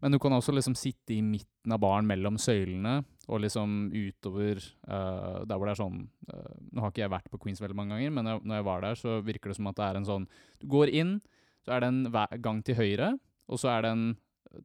Men 0.04 0.14
du 0.14 0.20
kan 0.22 0.36
også 0.36 0.54
liksom 0.54 0.76
sitte 0.78 1.16
i 1.16 1.24
midten 1.26 1.74
av 1.74 1.82
baren 1.82 2.06
mellom 2.10 2.38
søylene 2.42 3.00
og 3.28 3.42
liksom 3.42 3.90
utover 3.92 4.62
uh, 4.88 5.42
der 5.42 5.58
hvor 5.58 5.66
det 5.66 5.74
er 5.74 5.80
sånn 5.82 6.04
uh, 6.30 6.54
Nå 6.70 6.84
har 6.84 6.94
ikke 6.94 7.02
jeg 7.02 7.14
vært 7.16 7.32
på 7.34 7.40
Queens 7.42 7.64
veldig 7.64 7.78
mange 7.80 7.96
ganger, 7.96 8.14
men 8.14 8.30
når 8.30 8.60
jeg 8.60 8.68
var 8.68 8.86
der, 8.86 9.00
så 9.00 9.18
virker 9.26 9.52
det 9.52 9.58
som 9.58 9.72
at 9.72 9.80
det 9.80 9.88
er 9.88 10.00
en 10.00 10.08
sånn 10.08 10.30
Du 10.62 10.68
går 10.70 10.94
inn, 10.94 11.18
så 11.66 11.76
er 11.76 11.84
det 11.84 11.90
en 11.92 12.42
gang 12.46 12.62
til 12.64 12.78
høyre, 12.78 13.16
og 13.50 13.62
så 13.62 13.74
er 13.74 13.88
det 13.88 13.96
en 13.96 14.08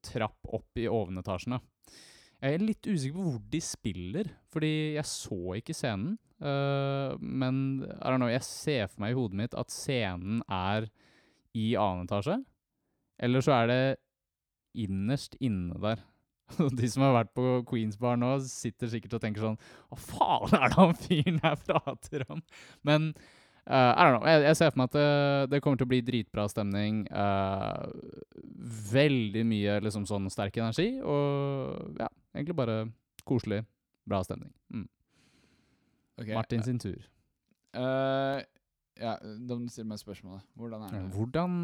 trapp 0.04 0.52
opp 0.54 0.78
i 0.78 0.86
ovenetasjene. 0.90 1.58
Jeg 2.42 2.58
er 2.58 2.64
litt 2.66 2.86
usikker 2.88 3.14
på 3.14 3.24
hvor 3.28 3.42
de 3.52 3.58
spiller, 3.62 4.30
fordi 4.50 4.72
jeg 4.96 5.06
så 5.06 5.58
ikke 5.60 5.76
scenen. 5.78 6.16
Uh, 6.42 7.14
men 7.22 7.84
know, 8.02 8.26
jeg 8.26 8.42
ser 8.42 8.88
for 8.90 9.04
meg 9.04 9.12
i 9.12 9.18
hodet 9.18 9.38
mitt 9.38 9.52
at 9.54 9.70
scenen 9.70 10.40
er 10.50 10.88
i 11.54 11.72
annen 11.78 12.08
etasje. 12.08 12.40
Eller 13.22 13.44
så 13.46 13.54
er 13.60 13.70
det 13.70 13.82
innerst 14.82 15.36
inne 15.38 15.78
der. 15.84 16.02
De 16.78 16.90
som 16.90 17.04
har 17.06 17.14
vært 17.20 17.30
på 17.36 17.60
Queens 17.68 18.00
Bar 18.00 18.18
nå, 18.18 18.32
sitter 18.48 18.90
sikkert 18.90 19.14
og 19.16 19.22
tenker 19.22 19.44
sånn 19.44 19.60
Hva 19.88 20.00
faen 20.02 20.56
er 20.58 20.66
det 20.66 20.76
han 20.80 20.98
fyren 20.98 21.38
her 21.44 21.54
prater 21.62 22.26
om? 22.26 22.42
Men 22.82 23.12
uh, 23.70 23.92
I 23.94 24.02
don't 24.02 24.18
know. 24.18 24.26
Jeg, 24.26 24.42
jeg 24.48 24.58
ser 24.58 24.72
for 24.72 24.82
meg 24.82 24.90
at 24.90 24.98
det, 24.98 25.06
det 25.54 25.62
kommer 25.62 25.78
til 25.78 25.86
å 25.86 25.92
bli 25.92 26.02
dritbra 26.10 26.48
stemning. 26.50 27.04
Uh, 27.14 27.86
veldig 28.90 29.46
mye 29.46 29.78
liksom 29.86 30.08
sånn 30.10 30.26
sterk 30.32 30.58
energi, 30.58 30.96
og 31.06 32.02
ja, 32.02 32.10
egentlig 32.34 32.56
bare 32.58 32.76
koselig, 33.28 33.62
bra 34.08 34.22
stemning. 34.26 34.52
Mm. 34.72 34.88
Okay, 36.20 36.34
Martin 36.36 36.64
sin 36.66 36.80
tur. 36.82 36.98
eh, 37.74 38.42
ja, 39.00 39.14
da 39.22 39.56
må 39.56 39.64
du 39.64 39.72
stille 39.72 39.88
meg 39.88 40.00
spørsmålet. 40.02 40.44
Hvordan 40.58 40.84
er 40.86 40.92
det? 40.92 41.04
Hvordan 41.16 41.56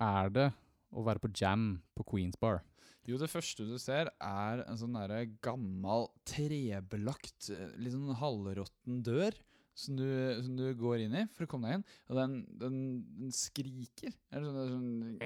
er 0.00 0.32
det 0.34 0.48
å 0.90 1.04
være 1.06 1.22
på 1.22 1.30
jam 1.36 1.68
på 1.94 2.06
Queens 2.12 2.38
Bar? 2.40 2.64
Jo, 3.08 3.16
det 3.18 3.30
første 3.32 3.64
du 3.66 3.76
ser, 3.80 4.10
er 4.22 4.64
en 4.66 4.78
sånn 4.78 4.96
derre 4.98 5.22
gammel, 5.42 6.08
trebelagt, 6.28 7.48
eh, 7.54 7.70
litt 7.80 7.94
sånn 7.94 8.18
halvråtten 8.20 9.00
dør. 9.06 9.38
Som 9.80 9.94
du, 9.96 10.04
som 10.42 10.56
du 10.58 10.74
går 10.76 11.06
inn 11.06 11.14
i 11.16 11.20
for 11.32 11.46
å 11.46 11.48
komme 11.48 11.70
deg 11.70 11.78
inn. 11.78 11.84
Og 12.10 12.18
den, 12.18 12.32
den, 12.60 12.74
den 13.16 13.30
skriker. 13.32 14.12
Eller 14.34 14.50
sånn, 14.52 14.66
sånn 14.74 15.20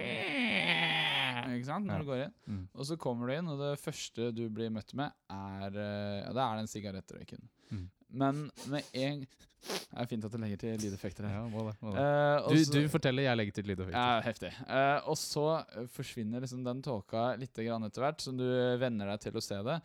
Ikke 1.54 1.66
sant? 1.69 1.87
Når 1.88 2.04
du 2.04 2.11
går 2.12 2.23
inn. 2.26 2.35
Mm. 2.50 2.62
Og 2.75 2.87
så 2.88 2.97
kommer 3.00 3.31
du 3.31 3.35
inn, 3.37 3.49
og 3.52 3.61
det 3.62 3.73
første 3.83 4.31
du 4.37 4.45
blir 4.52 4.73
møtt 4.75 4.95
med, 4.99 5.12
er 5.33 5.81
eh, 5.81 6.21
Ja, 6.25 6.31
det 6.37 6.45
er 6.47 6.61
den 6.62 6.71
sigarettrøyken. 6.71 7.45
Mm. 7.71 7.85
Men 8.14 8.45
med 8.71 8.95
en 8.95 9.25
Det 9.64 9.97
er 9.99 10.07
fint 10.11 10.25
at 10.28 10.33
du 10.35 10.38
legger 10.38 10.61
til 10.61 10.75
lydeffekter 10.85 11.25
her. 11.26 11.38
Ja, 11.40 11.45
må 11.50 11.64
det. 11.66 11.75
Må 11.83 11.95
det. 11.95 12.02
Eh, 12.04 12.38
og 12.45 12.54
Du, 12.54 12.78
du 12.85 12.88
forteller, 12.93 13.25
jeg 13.26 13.38
legger 13.40 13.57
til 13.57 13.69
lydeffekter. 13.71 13.99
ja, 13.99 14.21
heftig. 14.26 14.50
Eh, 14.69 14.99
og 15.09 15.16
så 15.19 15.47
forsvinner 15.95 16.45
liksom 16.45 16.64
den 16.66 16.83
tåka 16.85 17.31
litt 17.40 17.57
etter 17.57 18.04
hvert, 18.04 18.21
som 18.21 18.37
du 18.38 18.45
venner 18.83 19.09
deg 19.14 19.25
til 19.25 19.40
å 19.40 19.45
se 19.45 19.62
det. 19.66 19.78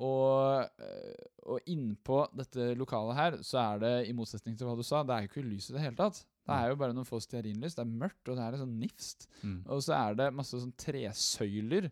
Og, 0.00 0.66
eh, 0.80 1.30
og 1.46 1.70
innpå 1.70 2.22
dette 2.36 2.72
lokalet 2.78 3.16
her, 3.18 3.38
så 3.46 3.60
er 3.62 3.82
det, 3.82 3.94
i 4.08 4.14
motsetning 4.16 4.56
til 4.58 4.66
hva 4.68 4.76
du 4.78 4.84
sa, 4.86 5.02
det 5.04 5.14
er 5.16 5.26
jo 5.26 5.32
ikke 5.32 5.46
lys 5.46 5.70
i 5.70 5.76
det 5.76 5.82
hele 5.84 5.98
tatt. 5.98 6.22
Det 6.48 6.56
er 6.56 6.72
jo 6.72 6.78
bare 6.80 6.94
noen 6.96 7.06
få 7.06 7.20
stearinlys. 7.22 7.76
Det 7.76 7.82
er 7.84 7.90
mørkt, 8.04 8.22
og 8.28 8.38
det 8.38 8.44
er 8.44 8.54
litt 8.54 8.62
sånn 8.62 8.78
nifst. 8.80 9.26
Mm. 9.42 9.58
Og 9.70 9.82
så 9.86 9.94
er 9.98 10.16
det 10.18 10.30
masse 10.34 10.58
sånn 10.62 10.72
tresøyler. 10.80 11.90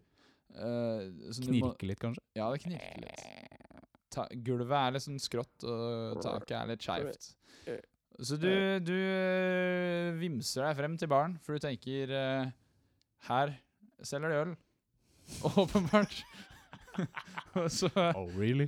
Uh, 0.49 1.31
som 1.37 1.45
Knirke 1.47 1.87
litt, 1.90 2.00
kanskje? 2.02 2.25
Ja, 2.38 2.49
det 2.50 2.62
knirker 2.64 3.05
litt. 3.05 3.85
Ta, 4.14 4.25
gulvet 4.33 4.73
er 4.81 4.95
litt 4.97 5.05
sånn 5.05 5.21
skrått, 5.21 5.67
og 5.69 6.23
taket 6.25 6.57
er 6.59 6.71
litt 6.73 6.87
skeivt. 6.87 7.28
Så 8.19 8.35
du, 8.40 8.49
du 8.83 8.95
øh, 8.97 10.17
vimser 10.19 10.64
deg 10.64 10.78
frem 10.81 10.97
til 10.99 11.11
baren, 11.12 11.37
for 11.45 11.55
du 11.55 11.62
tenker 11.62 12.11
uh, 12.11 12.49
Her 13.28 13.52
selger 14.02 14.33
de 14.33 14.40
øl. 14.40 14.55
Åpenbart. 15.62 16.17
Så, 17.71 17.90
Oh, 17.95 18.26
really? 18.35 18.67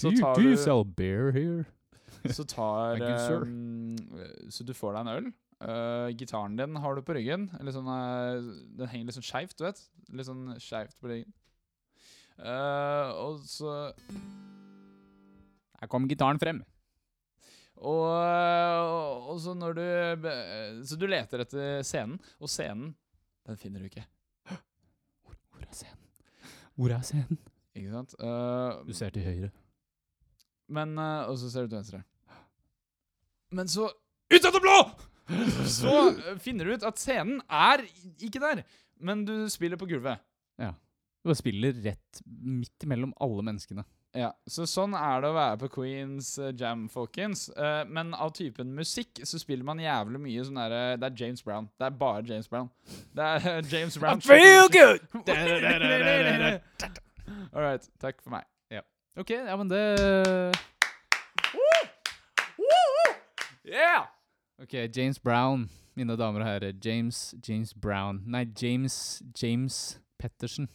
do, 0.00 0.10
you, 0.10 0.34
do 0.36 0.42
you 0.42 0.56
sell 0.56 0.84
beer 0.84 1.32
here? 1.32 1.64
Så 2.32 2.44
tar 2.48 3.00
øhm, 3.02 3.96
Så 4.48 4.64
du 4.64 4.72
får 4.76 4.94
deg 4.96 5.00
en 5.02 5.12
øl. 5.12 5.32
Uh, 5.64 6.10
gitaren 6.18 6.56
din 6.58 6.76
har 6.76 6.96
du 6.96 7.02
på 7.04 7.14
ryggen. 7.16 7.48
Eller 7.60 7.74
sånn, 7.74 7.88
uh, 7.88 8.42
den 8.78 8.90
henger 8.90 9.08
litt 9.08 9.18
sånn 9.18 9.26
skeivt, 9.26 9.56
du 9.58 9.64
vet. 9.66 9.80
Litt 10.12 10.28
sånn 10.28 10.46
skeivt 10.62 10.96
på 11.00 11.10
ryggen. 11.12 11.34
Uh, 12.34 13.12
og 13.14 13.44
så 13.46 13.70
Her 15.78 15.90
kom 15.90 16.08
gitaren 16.10 16.40
frem. 16.42 16.64
Og, 17.74 18.06
og, 18.08 19.28
og 19.32 19.38
så 19.42 19.52
når 19.58 19.76
du 19.76 19.86
Så 20.86 20.96
du 20.98 21.04
leter 21.10 21.42
etter 21.42 21.82
scenen, 21.84 22.20
og 22.38 22.48
scenen, 22.50 22.92
den 23.44 23.58
finner 23.60 23.82
du 23.82 23.90
ikke. 23.90 24.06
Hvor, 25.26 25.36
hvor 25.50 25.66
er 25.66 25.74
scenen? 25.74 26.00
Hvor 26.74 26.94
er 26.94 27.04
scenen? 27.06 27.40
Ikke 27.74 27.90
sant? 27.90 28.14
Du 28.86 28.92
ser 28.94 29.14
til 29.14 29.26
høyre. 29.26 29.50
men 30.70 30.98
Og 30.98 31.36
så 31.38 31.50
ser 31.50 31.66
du 31.66 31.74
til 31.74 31.80
venstre. 31.82 32.04
Men 33.54 33.68
så 33.70 33.86
Ut 34.34 34.44
av 34.44 34.52
det 34.52 34.60
blå! 34.64 34.78
Så 35.68 36.08
eh, 36.08 36.38
finner 36.40 36.64
du 36.64 36.72
ut 36.74 36.82
at 36.84 36.98
scenen 37.00 37.40
er 37.48 37.84
ikke 38.20 38.40
der, 38.42 38.62
men 39.00 39.24
du 39.28 39.48
spiller 39.52 39.76
på 39.80 39.86
gulvet. 39.88 40.18
Ja. 40.60 40.72
Du 41.22 41.28
bare 41.30 41.36
spiller 41.38 41.72
rett 41.84 42.20
midt 42.24 42.82
imellom 42.84 43.14
alle 43.24 43.42
menneskene. 43.46 43.84
Ja, 44.14 44.30
Så 44.46 44.62
sånn 44.70 44.94
er 44.94 45.20
det 45.24 45.28
å 45.32 45.36
være 45.36 45.58
på 45.64 45.68
Queens 45.78 46.38
eh, 46.38 46.52
Jam, 46.56 46.88
folkens. 46.92 47.48
Uh, 47.56 47.84
men 47.90 48.14
av 48.14 48.30
typen 48.36 48.74
musikk 48.76 49.20
så 49.26 49.38
spiller 49.42 49.64
man 49.66 49.82
jævlig 49.82 50.20
mye 50.22 50.44
sånn 50.46 50.60
derre 50.60 50.82
Det 51.02 51.06
er 51.08 51.14
James 51.24 51.42
Brown. 51.44 51.66
Det 51.80 51.86
er 51.88 51.94
bare 52.04 52.22
James 52.28 52.48
Brown. 52.50 52.68
Det 53.16 53.24
er 53.34 53.40
James 53.72 53.98
Brown. 53.98 54.20
good! 54.70 55.00
All 57.54 57.62
right. 57.62 57.82
Takk 58.00 58.22
for 58.22 58.30
meg. 58.36 58.44
Ok, 59.14 59.30
ja, 59.30 59.54
men 59.56 59.68
det 59.70 59.82
Yeah! 63.64 64.06
Ok, 64.62 64.74
James 64.96 65.18
Brown, 65.18 65.70
mine 65.96 66.16
damer 66.16 66.40
og 66.40 66.46
herrer. 66.46 66.72
James 66.84 67.34
James 67.48 67.74
Brown. 67.74 68.22
Nei, 68.26 68.44
James 68.62 69.22
James 69.42 70.00
Pettersen. 70.18 70.68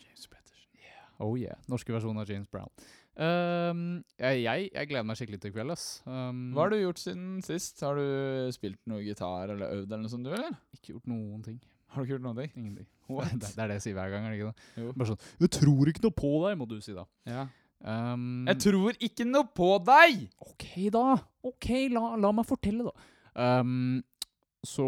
James 0.00 0.26
Pettersen. 0.26 0.70
Oh 1.20 1.36
yeah. 1.36 1.58
Norske 1.68 1.92
versjon 1.92 2.16
av 2.18 2.30
James 2.30 2.48
Brown. 2.48 2.70
Um, 3.18 4.04
jeg, 4.18 4.42
jeg, 4.44 4.70
jeg 4.72 4.88
gleder 4.88 5.04
meg 5.04 5.18
skikkelig 5.18 5.40
til 5.42 5.50
i 5.52 5.54
kveld, 5.58 5.74
ass. 5.74 5.86
Um, 6.06 6.48
Hva 6.54 6.64
har 6.64 6.72
du 6.72 6.78
gjort 6.80 7.02
siden 7.02 7.42
sist? 7.44 7.80
Har 7.84 7.98
du 7.98 8.48
spilt 8.54 8.80
noe 8.88 9.02
gitar 9.04 9.52
eller 9.52 9.74
øvd 9.80 9.88
eller 9.90 10.04
noe 10.06 10.12
sånt, 10.12 10.24
du, 10.24 10.32
eller? 10.32 10.56
Ikke 10.78 10.94
gjort 10.94 11.10
noen 11.12 11.42
ting. 11.44 11.60
Har 11.92 12.00
du 12.00 12.06
ikke 12.06 12.16
gjort 12.16 12.26
noen 12.28 12.40
ting? 12.40 12.52
Ingenting. 12.56 12.88
What? 13.10 13.32
Det, 13.42 13.52
det 13.52 13.64
er 13.64 13.72
det 13.72 13.80
jeg 13.82 13.88
sier 13.90 14.00
hver 14.00 14.12
gang, 14.14 14.24
er 14.24 14.32
det 14.32 14.40
ikke 14.40 14.52
det? 14.52 14.68
Jo. 14.80 14.92
Bare 14.94 15.10
sånn 15.12 15.24
'Jeg 15.42 15.52
tror 15.60 15.90
ikke 15.92 16.04
noe 16.08 16.16
på 16.24 16.32
deg', 16.46 16.58
må 16.60 16.68
du 16.72 16.78
si 16.84 16.96
da. 16.96 17.04
Ja. 17.28 17.48
Um, 17.78 18.46
Jeg 18.48 18.58
tror 18.64 18.96
ikke 18.98 19.26
noe 19.28 19.46
på 19.54 19.70
deg! 19.86 20.24
Ok, 20.42 20.70
da. 20.94 21.18
Ok, 21.46 21.68
la, 21.94 22.14
la 22.18 22.32
meg 22.34 22.46
fortelle, 22.48 22.88
da. 22.88 23.10
Um, 23.38 24.00
så 24.66 24.86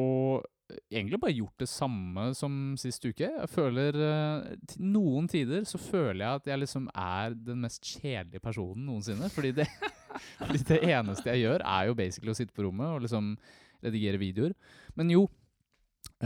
eh, 0.73 0.81
egentlig 0.99 1.21
bare 1.23 1.37
gjort 1.37 1.63
det 1.63 1.69
samme 1.71 2.31
som 2.35 2.57
sist 2.81 3.05
uke. 3.07 3.29
Jeg 3.29 3.51
føler 3.53 3.95
uh, 3.95 4.49
Noen 4.83 5.29
tider 5.31 5.63
så 5.69 5.79
føler 5.79 6.25
jeg 6.25 6.41
at 6.41 6.51
jeg 6.51 6.63
liksom 6.65 6.89
er 6.91 7.37
den 7.39 7.63
mest 7.63 7.87
kjedelige 7.87 8.43
personen 8.43 8.89
noensinne. 8.89 9.31
Fordi 9.33 9.55
det, 9.61 9.69
fordi 10.41 10.65
det 10.73 10.81
eneste 10.91 11.31
jeg 11.31 11.47
gjør, 11.47 11.67
er 11.77 11.91
jo 11.91 11.99
basically 11.99 12.35
å 12.35 12.39
sitte 12.41 12.57
på 12.57 12.67
rommet 12.67 12.91
og 12.91 13.07
liksom 13.07 13.37
redigere 13.85 14.21
videoer. 14.21 14.57
Men 14.99 15.15
jo 15.15 15.29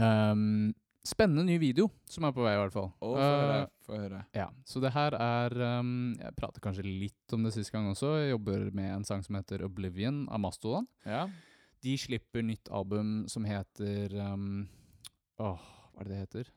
um, 0.01 0.73
Spennende 1.05 1.43
ny 1.45 1.59
video 1.61 1.85
som 2.09 2.25
er 2.25 2.33
på 2.33 2.41
vei, 2.41 2.55
i 2.55 2.59
hvert 2.63 2.73
fall. 2.73 2.87
Oh, 3.05 3.13
få 3.13 3.21
høre. 3.21 3.57
Eh, 3.61 3.71
Få 3.85 3.97
høre. 3.99 4.19
ja, 4.33 4.47
så 4.65 4.81
det 4.81 4.89
her 4.95 5.13
er 5.21 5.53
um, 5.77 6.15
Jeg 6.17 6.33
prater 6.39 6.63
kanskje 6.63 6.85
litt 6.87 7.35
om 7.37 7.43
det 7.45 7.51
sist 7.53 7.69
gang 7.73 7.85
også. 7.91 8.15
Jeg 8.23 8.31
jobber 8.33 8.71
med 8.73 8.89
en 8.95 9.05
sang 9.05 9.21
som 9.25 9.37
heter 9.37 9.61
Oblivion 9.67 10.23
av 10.33 10.41
Mastodon. 10.41 10.87
Ja. 11.05 11.27
De 11.85 11.93
slipper 12.01 12.41
nytt 12.41 12.71
album 12.73 13.27
som 13.29 13.45
heter 13.45 14.15
um, 14.17 14.63
Åh, 15.37 15.61
hva 15.93 16.01
er 16.01 16.09
det 16.09 16.15
det 16.15 16.21
heter? 16.23 16.49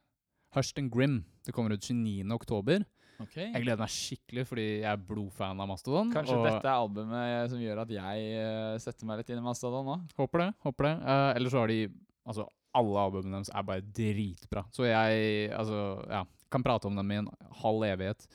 Hushed 0.56 0.80
and 0.80 0.88
Grim. 0.94 1.18
Det 1.44 1.52
kommer 1.52 1.76
ut 1.76 1.84
29. 1.84 2.24
oktober. 2.32 2.86
Ok. 3.20 3.34
Jeg 3.36 3.60
gleder 3.66 3.82
meg 3.82 3.92
skikkelig, 3.92 4.46
fordi 4.48 4.64
jeg 4.78 4.88
er 4.88 5.00
blodfan 5.10 5.60
av 5.60 5.68
Mastodon. 5.68 6.12
Kanskje 6.14 6.38
dette 6.46 6.64
er 6.64 6.72
albumet 6.78 7.50
som 7.52 7.60
gjør 7.60 7.82
at 7.84 7.92
jeg 7.92 8.28
uh, 8.40 8.76
setter 8.80 9.10
meg 9.10 9.20
litt 9.20 9.32
inn 9.34 9.42
i 9.42 9.44
Mastodon 9.44 9.84
nå? 9.92 9.98
Håper 10.16 10.46
det. 10.46 10.52
håper 10.64 10.88
det. 10.88 10.94
Uh, 11.04 11.30
Eller 11.36 11.52
så 11.52 11.60
har 11.66 11.74
de 11.74 11.82
Altså, 12.28 12.44
alle 12.76 13.04
albumene 13.04 13.38
deres 13.38 13.52
er 13.52 13.66
bare 13.66 13.84
dritbra. 13.96 14.64
Så 14.74 14.86
jeg 14.88 15.52
altså, 15.56 15.84
ja, 16.10 16.24
kan 16.52 16.64
prate 16.64 16.88
om 16.88 16.98
dem 16.98 17.12
i 17.12 17.20
en 17.22 17.30
halv 17.62 17.86
evighet. 17.88 18.26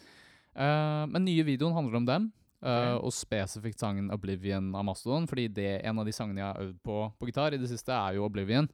Uh, 0.54 1.06
men 1.10 1.26
nye 1.26 1.46
videoen 1.46 1.76
handler 1.76 2.00
om 2.00 2.10
dem. 2.10 2.32
Uh, 2.64 2.70
okay. 2.70 2.98
Og 3.04 3.16
spesifikt 3.16 3.82
sangen 3.82 4.12
'Oblivion' 4.14 4.72
av 4.78 4.86
Mastodon. 4.88 5.28
Fordi 5.30 5.48
det, 5.52 5.82
en 5.84 6.00
av 6.00 6.08
de 6.08 6.16
sangene 6.16 6.42
jeg 6.42 6.50
har 6.50 6.68
øvd 6.68 6.82
på 6.84 6.98
på 7.20 7.30
gitar 7.30 7.54
i 7.54 7.62
det 7.62 7.70
siste, 7.72 7.92
er 7.94 8.18
jo 8.18 8.28
'Oblivion'. 8.28 8.70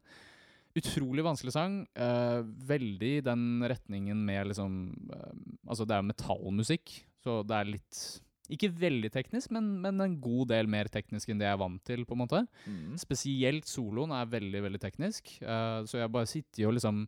Utrolig 0.77 1.25
vanskelig 1.25 1.53
sang. 1.55 1.81
Uh, 1.97 2.45
veldig 2.45 3.13
i 3.17 3.25
den 3.25 3.63
retningen 3.65 4.25
med 4.25 4.47
liksom 4.47 4.93
Altså, 5.67 5.85
det 5.85 5.95
er 5.95 6.05
metallmusikk, 6.05 7.05
så 7.23 7.43
det 7.43 7.55
er 7.55 7.73
litt 7.75 8.21
Ikke 8.49 8.71
veldig 8.73 9.11
teknisk, 9.13 9.51
men, 9.55 9.71
men 9.83 10.01
en 10.03 10.19
god 10.21 10.49
del 10.53 10.69
mer 10.71 10.89
teknisk 10.91 11.29
enn 11.29 11.41
det 11.41 11.47
jeg 11.47 11.57
er 11.57 11.61
vant 11.61 11.83
til, 11.85 12.05
på 12.07 12.15
en 12.15 12.23
måte. 12.23 12.43
Mm. 12.65 12.95
Spesielt 13.01 13.69
soloen 13.69 14.13
er 14.15 14.31
veldig, 14.31 14.63
veldig 14.65 14.81
teknisk. 14.81 15.35
uh, 15.43 15.85
så 15.89 16.01
jeg 16.01 16.13
bare 16.13 16.29
sitter 16.29 16.69
og 16.69 16.77
liksom 16.77 17.03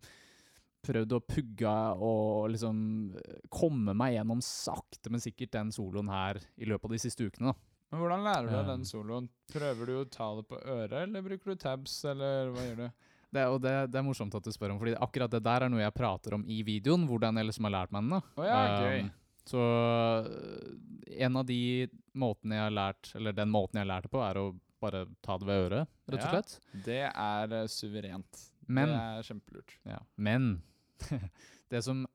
prøvd 0.82 1.14
å 1.14 1.22
pugge 1.22 1.74
og 2.02 2.48
liksom 2.56 2.78
eh, 3.14 3.42
komme 3.54 3.94
meg 3.98 4.16
gjennom 4.16 4.40
sakte, 4.42 5.12
men 5.14 5.22
sikkert 5.22 5.54
den 5.54 5.70
soloen 5.76 6.10
her 6.10 6.40
i 6.58 6.66
løpet 6.70 6.90
av 6.90 6.96
de 6.96 7.02
siste 7.04 7.28
ukene. 7.28 7.52
da. 7.52 7.72
Men 7.92 8.02
hvordan 8.02 8.26
lærer 8.26 8.48
du 8.48 8.54
deg 8.56 8.70
den 8.70 8.86
soloen? 8.88 9.30
Prøver 9.52 9.90
du 9.90 9.96
å 10.00 10.06
ta 10.10 10.30
det 10.38 10.46
på 10.48 10.58
øret, 10.58 10.98
eller 11.04 11.26
bruker 11.26 11.52
du 11.52 11.60
tabs, 11.60 11.98
eller 12.08 12.54
hva 12.56 12.68
gjør 12.70 12.86
du? 12.86 12.92
Det, 13.32 13.46
og 13.48 13.62
det, 13.64 13.72
det 13.88 13.96
er 13.96 14.04
morsomt 14.04 14.34
at 14.36 14.44
du 14.44 14.52
spør 14.52 14.74
om, 14.74 14.78
fordi 14.82 14.92
akkurat 15.00 15.32
det 15.32 15.40
der 15.46 15.64
er 15.64 15.72
noe 15.72 15.80
jeg 15.80 15.94
prater 15.96 16.34
om 16.36 16.42
i 16.44 16.58
videoen, 16.68 17.06
hvordan 17.08 17.38
jeg 17.40 17.48
liksom 17.48 17.64
har 17.70 17.72
lært 17.78 17.94
meg 17.96 18.02
den. 18.04 18.10
da. 18.12 18.20
Oh, 18.36 18.44
ja, 18.44 18.58
gøy. 18.84 19.06
Um, 19.06 19.12
Så 19.50 19.58
øh, 19.58 20.78
en 21.26 21.36
av 21.42 21.46
de 21.50 21.88
måtene 22.14 22.56
jeg 22.60 22.66
har 22.68 22.76
lært, 22.76 23.12
eller 23.18 23.34
den 23.36 23.50
måten 23.52 23.80
jeg 23.80 23.86
har 23.88 23.92
lært 23.96 24.08
det 24.08 24.14
på, 24.14 24.22
er 24.24 24.38
å 24.42 24.46
bare 24.82 25.06
ta 25.22 25.38
det 25.38 25.48
ved 25.50 25.66
øret, 25.68 25.88
rett 26.10 26.18
og 26.18 26.26
Ja. 26.26 26.32
slett. 26.32 26.56
Det 26.86 27.00
er 27.10 27.54
eh, 27.62 27.68
suverent. 27.70 28.42
Men 28.72 28.90
det 28.90 28.98
er 29.02 29.28
kjempelurt. 29.28 29.76
Ja, 29.86 30.00
men 30.18 30.62
det 31.74 31.84
som 31.84 32.06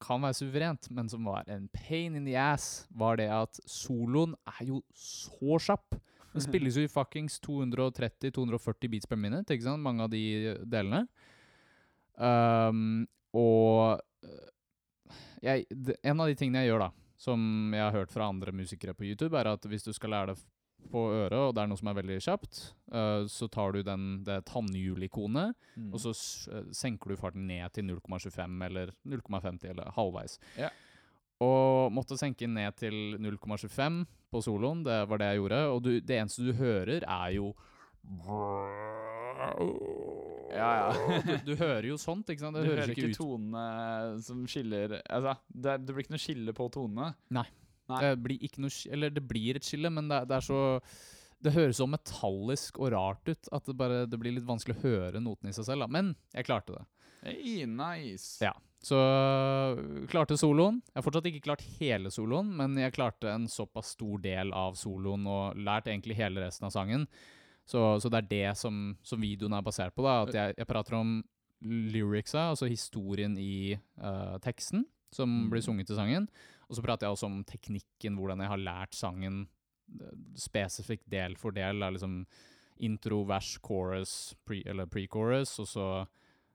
kan 0.00 0.22
være 0.24 0.34
suverent, 0.38 0.88
men 0.90 1.08
som 1.12 1.24
var 1.28 1.44
en 1.52 1.68
pain 1.72 2.14
in 2.16 2.24
the 2.24 2.34
ass, 2.40 2.86
var 2.90 3.16
det 3.20 3.28
at 3.28 3.60
soloen 3.68 4.32
er 4.48 4.64
jo 4.70 4.80
så 4.96 5.58
kjapp. 5.60 5.98
Den 6.32 6.40
spilles 6.44 6.76
jo 6.78 6.84
i 6.86 6.88
fuckings 6.88 7.40
230-240 7.44 8.88
beats 8.88 9.06
per 9.10 9.18
minute, 9.20 9.50
ikke 9.52 9.66
sant? 9.66 9.82
Mange 9.84 10.04
av 10.06 10.10
de 10.12 10.20
delene. 10.64 11.02
Um, 12.20 13.06
og 13.36 14.00
øh, 14.24 14.48
jeg, 15.42 15.66
en 16.02 16.20
av 16.20 16.30
de 16.30 16.34
tingene 16.38 16.64
jeg 16.64 16.72
gjør, 16.72 16.86
da, 16.86 16.90
som 17.20 17.42
jeg 17.74 17.82
har 17.84 17.92
hørt 17.98 18.12
fra 18.14 18.28
andre 18.32 18.52
musikere 18.56 18.94
på 18.96 19.04
YouTube, 19.10 19.36
er 19.38 19.50
at 19.52 19.66
hvis 19.68 19.84
du 19.84 19.92
skal 19.92 20.10
lære 20.14 20.32
det 20.34 20.42
på 20.90 21.00
øret, 21.12 21.36
og 21.36 21.54
det 21.54 21.60
er 21.60 21.68
noe 21.68 21.76
som 21.76 21.90
er 21.92 21.96
veldig 21.98 22.14
kjapt, 22.24 22.60
uh, 22.94 23.26
så 23.28 23.48
tar 23.52 23.74
du 23.76 23.82
den, 23.84 24.22
det 24.24 24.38
tannhjulikonet, 24.48 25.52
Mm. 25.76 25.92
og 25.94 26.00
så 26.02 26.10
eh, 26.52 26.64
senker 26.76 27.12
du 27.12 27.16
farten 27.16 27.46
ned 27.46 27.70
til 27.72 27.84
0,25 27.88 28.64
eller 28.66 28.90
0,50 29.06 29.68
eller 29.70 29.92
halvveis. 29.96 30.38
Ja. 30.58 30.68
Og 31.40 31.92
måtte 31.92 32.18
senke 32.20 32.48
ned 32.48 32.74
til 32.76 33.16
0,25 33.20 34.02
på 34.32 34.42
soloen, 34.44 34.82
det 34.84 34.98
var 35.08 35.18
det 35.22 35.28
jeg 35.30 35.40
gjorde. 35.40 35.60
Og 35.72 35.82
du, 35.84 35.90
det 36.00 36.18
eneste 36.18 36.44
du 36.44 36.52
hører, 36.58 37.04
er 37.06 37.30
jo 37.36 37.54
Ja, 40.50 40.70
ja. 40.80 41.20
du, 41.24 41.32
du 41.46 41.54
hører 41.60 41.86
jo 41.92 41.96
sånt, 42.00 42.30
ikke 42.32 42.42
sant? 42.42 42.58
Du 42.58 42.62
Det 42.62 42.68
hører 42.68 42.82
høres 42.82 42.92
ikke 42.92 43.06
ikke 43.06 43.14
ut 43.14 43.20
tonene 43.20 43.64
som 44.26 44.42
skiller 44.50 44.96
Altså, 45.00 45.36
det, 45.48 45.76
det 45.86 45.94
blir 45.94 46.04
ikke 46.06 46.16
noe 46.16 46.22
skille 46.24 46.54
på 46.56 46.68
tonene. 46.74 47.12
Nei. 47.32 47.46
Det 47.90 48.10
blir 48.22 48.44
ikke 48.46 48.62
noe 48.62 48.92
Eller 48.94 49.10
det 49.14 49.22
blir 49.26 49.58
et 49.58 49.66
skille, 49.66 49.90
men 49.90 50.10
det, 50.10 50.20
det 50.30 50.36
er 50.36 50.46
så 50.46 50.60
Det 51.42 51.54
høres 51.56 51.80
så 51.80 51.88
metallisk 51.90 52.78
og 52.78 52.92
rart 52.94 53.30
ut 53.30 53.50
at 53.56 53.66
det 53.66 53.76
bare 53.78 54.04
det 54.10 54.18
blir 54.20 54.36
litt 54.36 54.46
vanskelig 54.46 54.76
å 54.78 54.82
høre 54.84 55.22
noten 55.22 55.50
i 55.50 55.54
seg 55.56 55.66
selv. 55.70 55.86
Da. 55.86 55.90
Men 55.98 56.12
jeg 56.36 56.46
klarte 56.46 56.76
det. 56.76 56.84
Hey, 57.24 57.64
nice. 57.68 58.38
Ja. 58.44 58.52
Så 58.80 58.96
klarte 60.08 60.38
soloen. 60.40 60.78
Jeg 60.88 60.98
har 61.00 61.04
fortsatt 61.04 61.26
ikke 61.28 61.44
klart 61.44 61.64
hele 61.78 62.12
soloen, 62.12 62.52
men 62.56 62.78
jeg 62.80 62.94
klarte 62.96 63.28
en 63.32 63.44
såpass 63.50 63.94
stor 63.96 64.22
del 64.24 64.54
av 64.56 64.78
soloen 64.80 65.26
og 65.28 65.58
lært 65.60 65.90
egentlig 65.90 66.16
hele 66.20 66.46
resten 66.46 66.68
av 66.68 66.72
sangen. 66.76 67.04
Så, 67.70 67.82
så 68.02 68.10
det 68.10 68.24
er 68.24 68.30
det 68.30 68.46
som, 68.58 68.96
som 69.06 69.22
videoen 69.22 69.54
er 69.54 69.62
basert 69.66 69.94
på. 69.94 70.02
da, 70.02 70.22
At 70.26 70.34
jeg, 70.34 70.56
jeg 70.58 70.66
prater 70.70 70.96
om 70.98 71.20
lyricsa, 71.62 72.48
altså 72.50 72.66
historien 72.70 73.36
i 73.38 73.76
uh, 74.00 74.38
teksten 74.42 74.86
som 75.12 75.28
Mm. 75.28 75.50
blir 75.50 75.62
sunget 75.62 75.86
til 75.90 75.98
sangen. 75.98 76.28
Og 76.70 76.76
så 76.76 76.82
prater 76.82 77.06
jeg 77.06 77.16
også 77.16 77.26
om 77.26 77.40
teknikken, 77.44 78.16
hvordan 78.16 78.40
jeg 78.40 78.48
har 78.52 78.60
lært 78.62 78.94
sangen 78.94 79.40
øh, 80.00 80.18
spesifikt 80.38 81.08
del 81.10 81.34
for 81.36 81.50
del. 81.50 81.80
Da, 81.82 81.90
liksom 81.90 82.24
intro, 82.78 83.24
vers, 83.26 83.58
chorus, 83.58 84.34
pre, 84.46 84.62
eller 84.66 84.86
pre-chorus, 84.86 85.58
og 85.60 85.66
så 85.68 85.86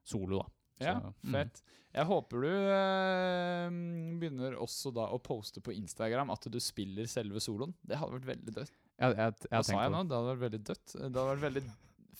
solo, 0.07 0.39
da. 0.39 0.47
Ja, 0.85 0.93
Så, 0.99 1.11
mm. 1.27 1.35
fett. 1.35 1.61
Jeg 1.95 2.05
håper 2.09 2.41
du 2.43 2.49
eh, 2.51 3.75
begynner 4.19 4.57
også 4.59 4.91
da 4.95 5.05
å 5.11 5.19
poste 5.23 5.61
på 5.63 5.75
Instagram 5.75 6.33
at 6.33 6.47
du 6.51 6.57
spiller 6.59 7.07
selve 7.07 7.39
soloen. 7.43 7.75
Det 7.83 7.99
hadde 7.99 8.17
vært 8.17 8.31
veldig 8.33 8.55
dødt. 8.55 8.73
Jeg, 8.95 9.15
jeg, 9.19 9.33
jeg 9.43 9.51
Hva 9.51 9.61
sa 9.67 9.79
jeg 9.81 9.91
nå? 9.91 10.01
Det 10.07 10.15
hadde 10.17 10.29
vært 10.31 10.43
veldig 10.45 10.61
dødt. 10.69 10.85
Det 10.95 11.05
hadde 11.05 11.27
vært 11.29 11.45
veldig 11.45 11.63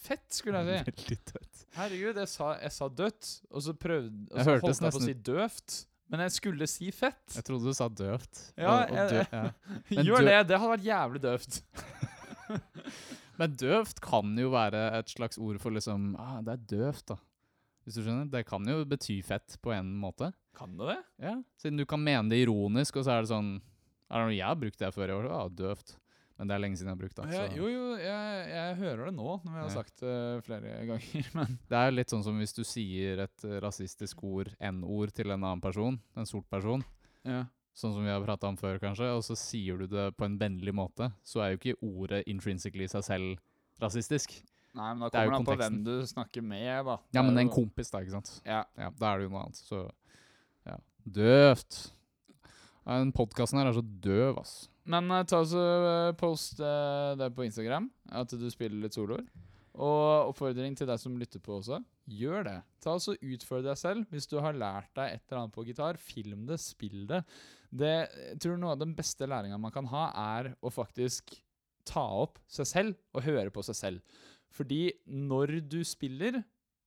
fett, 0.06 0.26
skulle 0.36 0.62
jeg 0.62 0.68
si. 0.68 0.78
Veldig 0.92 1.18
dødt. 1.32 1.66
Herregud, 1.76 2.22
jeg 2.22 2.30
sa, 2.30 2.48
jeg 2.62 2.74
sa 2.76 2.88
dødt, 3.00 3.30
og 3.50 3.64
så 3.64 3.74
prøvde 3.76 4.10
Og 4.30 4.36
så 4.36 4.42
jeg 4.42 4.64
holdt 4.64 4.82
jeg 4.84 4.96
på 4.96 5.00
å 5.00 5.06
si 5.06 5.14
døvt. 5.30 5.76
Men 6.12 6.22
jeg 6.22 6.34
skulle 6.36 6.66
si 6.70 6.90
fett. 6.94 7.24
Jeg 7.34 7.46
trodde 7.48 7.66
du 7.66 7.74
sa 7.74 7.88
døvt. 7.90 8.42
Ja, 8.54 8.74
og, 8.76 8.92
og 8.92 9.10
dø, 9.10 9.22
ja. 9.26 9.46
Gjør 10.06 10.28
det. 10.28 10.36
Det 10.52 10.60
hadde 10.62 10.72
vært 10.76 10.86
jævlig 10.86 11.22
døvt. 11.24 11.58
Men 13.40 13.56
døvt 13.58 13.98
kan 14.04 14.36
jo 14.38 14.52
være 14.54 14.84
et 15.00 15.10
slags 15.12 15.40
ord 15.42 15.58
for 15.60 15.74
liksom 15.74 16.14
ah, 16.22 16.38
Det 16.46 16.54
er 16.54 16.62
døvt, 16.76 17.10
da. 17.10 17.18
Hvis 17.84 17.98
du 17.98 18.04
skjønner? 18.04 18.30
Det 18.30 18.46
kan 18.48 18.64
jo 18.66 18.80
bety 18.88 19.18
fett 19.26 19.58
på 19.62 19.74
en 19.74 19.90
måte. 20.02 20.30
Kan 20.56 20.78
det 20.78 20.88
det? 20.94 21.00
Ja, 21.26 21.34
Siden 21.60 21.82
du 21.82 21.84
kan 21.88 22.02
mene 22.02 22.32
det 22.32 22.40
ironisk, 22.46 22.98
og 22.98 23.06
så 23.06 23.16
er 23.16 23.26
det 23.26 23.30
sånn 23.30 23.52
Jeg 24.32 24.46
har 24.46 24.58
brukt 24.58 24.80
det 24.80 24.94
før 24.94 25.10
i 25.10 25.16
år. 25.18 25.28
Ah, 25.34 25.46
døvt. 25.50 25.98
Men 26.36 26.48
det 26.50 26.54
er 26.56 26.60
lenge 26.60 26.76
siden 26.76 26.90
jeg 26.90 26.96
har 26.96 27.00
brukt 27.00 27.16
det. 27.16 27.26
Ja, 27.32 27.44
jo, 27.56 27.66
jo, 27.72 27.84
jeg, 27.96 28.40
jeg 28.52 28.74
hører 28.82 29.04
det 29.08 29.14
nå, 29.16 29.28
når 29.40 29.52
vi 29.54 29.60
har 29.62 29.68
Ja. 29.70 29.72
sagt 29.72 30.00
det 30.02 30.44
flere 30.44 30.72
ganger. 30.90 31.28
Men 31.38 31.54
Det 31.70 31.78
er 31.80 31.94
litt 31.96 32.12
sånn 32.12 32.24
som 32.26 32.36
hvis 32.42 32.52
du 32.52 32.60
sier 32.68 33.22
et 33.24 33.46
rasistisk 33.64 34.20
ord, 34.28 34.50
N-ord, 34.60 35.14
til 35.16 35.30
en 35.32 35.40
annen 35.40 35.62
person, 35.64 35.96
en 36.14 36.28
sort 36.28 36.44
person, 36.52 36.84
ja. 37.24 37.46
sånn 37.72 37.94
som 37.96 38.04
vi 38.04 38.12
har 38.12 38.20
prata 38.26 38.50
om 38.52 38.58
før, 38.60 38.76
kanskje, 38.82 39.08
og 39.16 39.24
så 39.24 39.36
sier 39.40 39.80
du 39.80 39.86
det 39.96 40.10
på 40.18 40.28
en 40.28 40.36
vennlig 40.40 40.76
måte, 40.76 41.08
så 41.24 41.40
er 41.40 41.54
jo 41.54 41.62
ikke 41.62 41.78
ordet 41.88 42.22
intrinsically 42.28 42.84
i 42.84 42.92
seg 42.92 43.06
selv 43.08 43.40
rasistisk. 43.80 44.36
Nei, 44.76 44.90
men 44.92 45.08
da 45.08 45.22
er 45.22 45.30
kommer 45.30 45.32
det 45.32 45.40
an 45.40 45.48
på 45.48 45.56
hvem 45.62 45.76
du 45.88 45.94
snakker 46.04 46.44
med, 46.44 46.84
da. 46.84 46.98
Ja, 47.16 47.22
men 47.24 47.40
en 47.40 47.48
kompis, 47.48 47.88
da, 47.88 48.04
ikke 48.04 48.18
sant? 48.18 48.34
Ja. 48.44 48.60
Ja, 48.76 48.90
da 48.92 49.14
er 49.14 49.22
det 49.22 49.30
jo 49.30 49.32
noe 49.32 49.46
annet. 49.46 49.56
Så 49.64 49.86
ja. 50.68 50.76
Døvt. 51.08 51.78
Den 52.84 53.12
podkasten 53.16 53.56
her 53.62 53.70
er 53.72 53.76
så 53.80 53.80
døv, 53.82 54.36
ass. 54.44 54.66
Men 54.90 55.10
eh, 55.10 55.26
ta 55.28 55.42
så 55.46 55.64
eh, 55.74 56.14
post 56.18 56.62
eh, 56.62 57.12
det 57.18 57.32
på 57.34 57.46
Instagram, 57.46 57.90
at 58.14 58.32
du 58.38 58.46
spiller 58.52 58.84
litt 58.84 58.96
soloer. 58.96 59.26
Og 59.76 60.30
oppfordring 60.30 60.76
til 60.78 60.88
deg 60.88 61.00
som 61.00 61.18
lytter 61.20 61.42
på 61.44 61.58
også, 61.58 61.82
gjør 62.08 62.46
det. 62.46 62.56
Ta 62.80 62.94
og 62.96 63.26
Utfordre 63.26 63.74
deg 63.74 63.80
selv. 63.80 64.06
Hvis 64.08 64.28
du 64.30 64.38
har 64.40 64.56
lært 64.56 64.88
deg 64.96 65.12
et 65.18 65.24
eller 65.26 65.42
annet 65.42 65.56
på 65.56 65.66
gitar, 65.66 65.98
film 66.00 66.46
det, 66.48 66.56
spill 66.62 67.02
det. 67.10 67.20
det 67.68 67.92
jeg 68.06 68.38
tror 68.40 68.56
noe 68.62 68.72
av 68.72 68.80
den 68.80 68.94
beste 68.96 69.28
læringa 69.28 69.58
man 69.60 69.74
kan 69.74 69.90
ha, 69.92 70.06
er 70.38 70.54
å 70.64 70.72
faktisk 70.72 71.34
ta 71.86 72.06
opp 72.24 72.40
seg 72.50 72.70
selv 72.70 72.96
og 73.12 73.26
høre 73.26 73.52
på 73.52 73.64
seg 73.66 73.78
selv. 73.78 74.22
Fordi 74.56 74.94
når 75.04 75.58
du 75.68 75.82
spiller, 75.84 76.40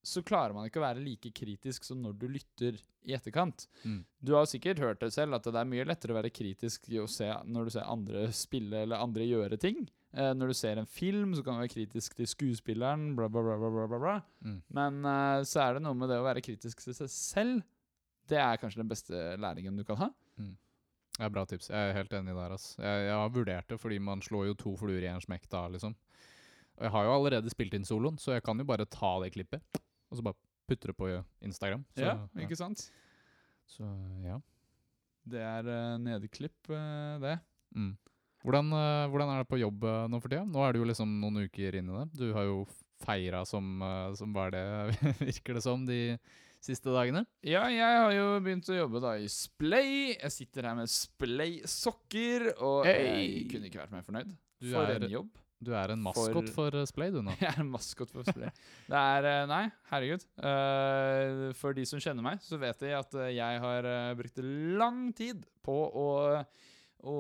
så 0.06 0.24
klarer 0.26 0.56
man 0.56 0.68
ikke 0.68 0.80
å 0.82 0.86
være 0.86 1.04
like 1.04 1.32
kritisk 1.36 1.86
som 1.88 2.02
når 2.04 2.16
du 2.20 2.28
lytter 2.32 2.78
i 3.08 3.16
etterkant. 3.16 3.66
Mm. 3.84 4.02
Du 4.24 4.34
har 4.36 4.48
sikkert 4.50 4.82
hørt 4.84 5.02
det 5.04 5.12
selv, 5.16 5.38
at 5.38 5.48
det 5.48 5.60
er 5.60 5.70
mye 5.70 5.88
lettere 5.88 6.16
å 6.16 6.20
være 6.20 6.32
kritisk 6.34 6.88
se, 7.12 7.30
når 7.46 7.68
du 7.68 7.74
ser 7.76 7.90
andre 7.90 8.28
spille 8.36 8.86
eller 8.86 9.04
andre 9.04 9.28
gjøre 9.28 9.60
ting. 9.62 9.84
Eh, 10.14 10.32
når 10.34 10.52
du 10.52 10.58
ser 10.58 10.80
en 10.82 10.90
film, 10.90 11.36
så 11.36 11.44
kan 11.44 11.58
du 11.58 11.64
være 11.64 11.74
kritisk 11.76 12.16
til 12.18 12.30
skuespilleren, 12.30 13.12
bla, 13.18 13.30
bla, 13.30 13.44
bla, 13.46 13.58
bla, 13.60 13.86
bla, 13.92 14.00
bla. 14.00 14.16
Mm. 14.46 14.58
Men 14.80 15.04
eh, 15.12 15.44
så 15.50 15.66
er 15.66 15.78
det 15.78 15.84
noe 15.86 15.98
med 15.98 16.12
det 16.12 16.22
å 16.22 16.26
være 16.26 16.44
kritisk 16.46 16.82
til 16.86 16.96
seg 16.98 17.12
selv. 17.14 17.62
Det 18.30 18.40
er 18.40 18.60
kanskje 18.62 18.84
den 18.84 18.90
beste 18.92 19.22
læringen 19.42 19.78
du 19.78 19.86
kan 19.88 20.00
ha. 20.04 20.10
Det 21.20 21.26
er 21.28 21.32
bra 21.36 21.44
tips. 21.44 21.68
Jeg 21.68 21.90
er 21.90 21.98
helt 21.98 22.14
enig 22.16 22.32
der, 22.32 22.54
ass. 22.56 22.72
Jeg, 22.80 23.06
jeg 23.10 23.16
har 23.20 23.32
vurdert 23.36 23.68
det, 23.68 23.78
fordi 23.82 23.98
man 24.00 24.22
slår 24.24 24.52
jo 24.52 24.60
to 24.62 24.76
fluer 24.80 25.04
i 25.04 25.10
en 25.12 25.20
smekk 25.20 25.50
da, 25.52 25.66
liksom. 25.74 25.98
Og 26.80 26.86
jeg 26.88 26.94
har 26.96 27.06
jo 27.06 27.16
allerede 27.18 27.52
spilt 27.52 27.74
inn 27.76 27.88
soloen, 27.88 28.16
så 28.22 28.38
jeg 28.38 28.46
kan 28.46 28.62
jo 28.62 28.66
bare 28.68 28.88
ta 28.88 29.18
det 29.20 29.34
klippet, 29.36 29.82
og 30.10 30.18
så 30.20 30.26
bare 30.26 30.38
putter 30.70 30.92
det 30.92 30.98
på 31.00 31.10
Instagram. 31.46 31.86
Så, 31.96 32.06
ja, 32.06 32.16
ikke 32.44 32.58
sant? 32.60 32.86
Så 33.70 33.86
ja. 34.26 34.38
Det 35.30 35.42
er 35.46 35.68
uh, 35.70 35.98
nedeklipp, 36.02 36.58
uh, 36.74 37.18
det. 37.22 37.36
Mm. 37.78 37.94
Hvordan, 38.46 38.70
uh, 38.74 39.06
hvordan 39.12 39.34
er 39.34 39.42
det 39.44 39.50
på 39.52 39.60
jobb 39.60 39.84
eh, 39.84 40.06
nå 40.10 40.20
for 40.24 40.32
tida? 40.32 40.46
Nå 40.48 40.62
er 40.64 40.74
du 40.74 40.80
jo 40.80 40.86
liksom 40.88 41.10
noen 41.20 41.42
uker 41.44 41.76
inn 41.76 41.90
i 41.92 41.98
det. 41.98 42.06
Du 42.22 42.30
har 42.34 42.46
jo 42.48 42.62
feira 43.04 43.42
som, 43.48 43.82
eh, 43.84 44.14
som 44.16 44.32
var 44.36 44.54
det, 44.56 44.64
virker 45.20 45.58
det 45.60 45.64
som, 45.66 45.84
de 45.88 46.16
siste 46.64 46.92
dagene. 46.92 47.26
Ja, 47.46 47.66
jeg 47.72 47.84
har 48.00 48.14
jo 48.16 48.30
begynt 48.44 48.68
å 48.72 48.78
jobbe 48.78 49.02
da 49.04 49.14
i 49.20 49.28
Splay. 49.32 50.14
Jeg 50.16 50.32
sitter 50.36 50.70
her 50.72 50.80
med 50.80 50.92
Splay-sokker, 50.92 52.50
og 52.64 52.88
Hey! 52.88 53.04
jeg 53.42 53.46
kunne 53.52 53.70
ikke 53.70 53.84
vært 53.84 53.94
mer 53.98 54.08
fornøyd. 54.08 54.34
Du 54.60 54.72
For 54.72 54.88
er- 54.88 55.04
en 55.04 55.14
jobb. 55.14 55.30
Du 55.60 55.74
er 55.76 55.92
en 55.92 56.00
maskot 56.00 56.32
For- 56.32 56.54
for, 56.56 56.76
eh, 56.80 56.86
Splay, 56.88 57.12
du 57.12 57.20
nå. 57.26 57.34
Jeg 57.42 57.50
er 57.52 57.60
en 57.66 57.72
maskot 57.74 58.12
for 58.16 58.24
Splay. 58.24 58.48
Det 58.88 59.00
er 59.00 59.28
eh, 59.28 59.42
Nei, 59.50 59.66
herregud. 59.92 60.24
Eh, 60.40 61.50
for 61.60 61.76
de 61.76 61.84
som 61.90 62.00
kjenner 62.00 62.24
meg, 62.24 62.40
så 62.46 62.60
vet 62.62 62.80
de 62.86 62.94
at 62.96 63.18
jeg 63.36 63.60
har 63.66 63.90
brukt 64.20 64.40
lang 64.80 65.02
tid 65.18 65.44
på 65.66 65.76
å, 65.76 66.08
å 67.04 67.18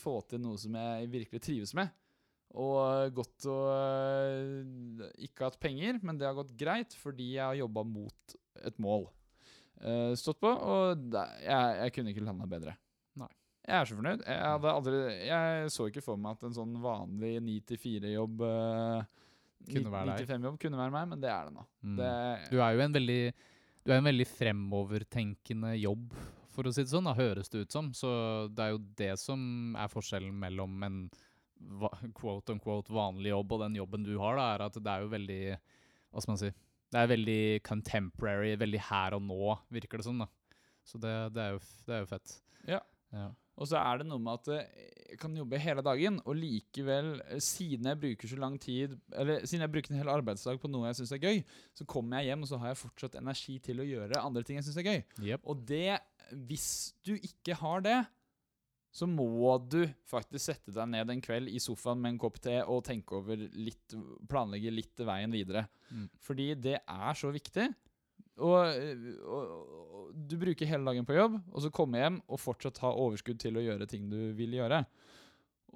få 0.00 0.14
til 0.30 0.40
noe 0.46 0.56
som 0.60 0.78
jeg 0.80 1.10
virkelig 1.12 1.42
trives 1.44 1.74
med. 1.76 1.92
Og 2.56 3.12
godt 3.18 3.44
å 3.52 3.58
ikke 5.26 5.44
hatt 5.50 5.60
penger, 5.60 5.98
men 6.00 6.16
det 6.16 6.24
har 6.28 6.36
gått 6.38 6.54
greit 6.56 6.94
fordi 6.96 7.34
jeg 7.34 7.44
har 7.44 7.58
jobba 7.58 7.82
mot 7.84 8.36
et 8.64 8.78
mål. 8.80 9.04
Stått 10.16 10.40
på, 10.40 10.48
og 10.48 11.12
jeg, 11.12 11.44
jeg 11.82 11.92
kunne 11.92 12.14
ikke 12.14 12.24
landa 12.24 12.48
bedre. 12.48 12.78
Jeg 13.66 13.74
er 13.80 13.88
så 13.88 13.96
fornøyd. 13.98 14.22
Jeg, 14.22 14.38
hadde 14.46 14.72
aldri, 14.78 14.98
jeg 15.26 15.70
så 15.74 15.88
ikke 15.90 16.04
for 16.04 16.20
meg 16.22 16.36
at 16.36 16.46
en 16.46 16.54
sånn 16.54 16.74
vanlig 16.82 17.34
9-4-jobb 17.42 18.44
Kunne 19.66 19.90
være. 19.90 20.16
9-5-jobb 20.22 20.58
kunne 20.62 20.78
være 20.78 20.94
meg, 20.94 21.08
men 21.10 21.22
det 21.24 21.30
er 21.32 21.48
det 21.48 21.54
nå. 21.56 21.64
Mm. 21.82 21.96
Det, 21.98 22.10
Du 22.52 22.60
er 22.62 22.76
jo 22.76 22.84
en 22.84 22.94
veldig 22.94 23.20
Du 23.82 23.90
er 23.90 23.98
en 23.98 24.06
veldig 24.06 24.26
fremovertenkende 24.30 25.72
jobb, 25.80 26.14
for 26.54 26.68
å 26.68 26.72
si 26.74 26.84
det 26.84 26.92
sånn, 26.92 27.08
da, 27.08 27.16
høres 27.18 27.50
det 27.52 27.64
ut 27.66 27.74
som. 27.74 27.90
Så 27.94 28.10
det 28.54 28.64
er 28.64 28.76
jo 28.76 28.84
det 29.02 29.14
som 29.20 29.40
er 29.78 29.90
forskjellen 29.92 30.36
mellom 30.46 30.86
en 30.86 31.00
quote 32.14 32.52
unquote 32.52 32.92
vanlig 32.92 33.30
jobb 33.32 33.54
og 33.56 33.62
den 33.64 33.78
jobben 33.78 34.06
du 34.06 34.14
har, 34.20 34.38
da, 34.38 34.46
er 34.54 34.64
at 34.68 34.78
det 34.78 34.92
er 34.92 35.04
jo 35.04 35.12
veldig 35.12 35.40
Hva 35.56 36.22
skal 36.22 36.34
man 36.34 36.42
si? 36.42 36.52
Det 36.92 37.00
er 37.00 37.10
veldig 37.10 37.40
contemporary, 37.66 38.52
veldig 38.60 38.82
her 38.88 39.16
og 39.16 39.24
nå, 39.26 39.56
virker 39.74 39.98
det 39.98 40.06
som. 40.06 40.22
da. 40.22 40.28
Så 40.86 41.00
det, 41.02 41.14
det, 41.34 41.42
er 41.42 41.56
jo, 41.56 41.62
det 41.88 41.96
er 41.96 42.04
jo 42.04 42.08
fett. 42.12 42.36
Ja. 42.70 42.78
ja. 43.10 43.26
Og 43.56 43.68
så 43.70 43.78
er 43.80 44.00
det 44.00 44.08
noe 44.08 44.20
med 44.22 44.40
at 44.40 44.50
eh, 44.52 44.88
jeg 45.12 45.20
kan 45.22 45.36
jobbe 45.38 45.60
hele 45.62 45.84
dagen, 45.84 46.18
og 46.28 46.36
likevel, 46.36 47.12
eh, 47.24 47.40
siden 47.42 47.88
jeg 47.88 48.00
bruker 48.02 48.30
så 48.30 48.40
lang 48.40 48.58
tid 48.60 48.96
Eller 49.16 49.46
siden 49.46 49.64
jeg 49.64 49.72
bruker 49.72 49.94
en 49.94 50.00
hel 50.02 50.12
arbeidsdag 50.12 50.60
på 50.60 50.70
noe 50.72 50.90
jeg 50.90 51.00
syns 51.00 51.14
er 51.16 51.22
gøy, 51.22 51.40
så 51.76 51.86
kommer 51.88 52.20
jeg 52.20 52.32
hjem, 52.32 52.44
og 52.44 52.50
så 52.50 52.60
har 52.62 52.72
jeg 52.72 52.82
fortsatt 52.82 53.16
energi 53.22 53.56
til 53.64 53.80
å 53.80 53.88
gjøre 53.88 54.20
andre 54.20 54.44
ting 54.46 54.60
jeg 54.60 54.68
syns 54.68 54.82
er 54.82 54.90
gøy. 54.90 55.00
Yep. 55.30 55.48
Og 55.48 55.64
det 55.68 55.98
Hvis 56.48 56.68
du 57.06 57.14
ikke 57.14 57.54
har 57.54 57.84
det, 57.86 57.98
så 58.96 59.06
må 59.06 59.52
du 59.70 59.82
faktisk 60.08 60.48
sette 60.48 60.72
deg 60.74 60.88
ned 60.88 61.10
en 61.12 61.20
kveld 61.22 61.50
i 61.52 61.60
sofaen 61.62 62.00
med 62.00 62.14
en 62.14 62.20
kopp 62.22 62.40
te 62.42 62.56
og 62.64 62.80
tenke 62.86 63.18
over 63.18 63.38
litt 63.38 63.94
Planlegge 64.26 64.72
litt 64.72 65.02
veien 65.04 65.30
videre. 65.30 65.66
Mm. 65.92 66.08
Fordi 66.24 66.48
det 66.58 66.78
er 66.80 67.18
så 67.18 67.30
viktig. 67.34 67.68
Og, 68.36 68.56
og, 69.24 69.52
og 69.96 70.08
du 70.28 70.36
bruker 70.40 70.68
hele 70.68 70.84
dagen 70.84 71.06
på 71.08 71.16
jobb, 71.16 71.38
og 71.52 71.62
så 71.64 71.72
komme 71.74 72.00
hjem 72.02 72.18
og 72.26 72.40
fortsatt 72.40 72.82
ha 72.84 72.90
overskudd 72.92 73.40
til 73.40 73.56
å 73.56 73.64
gjøre 73.64 73.88
ting 73.90 74.10
du 74.12 74.18
vil 74.36 74.58
gjøre. 74.58 74.82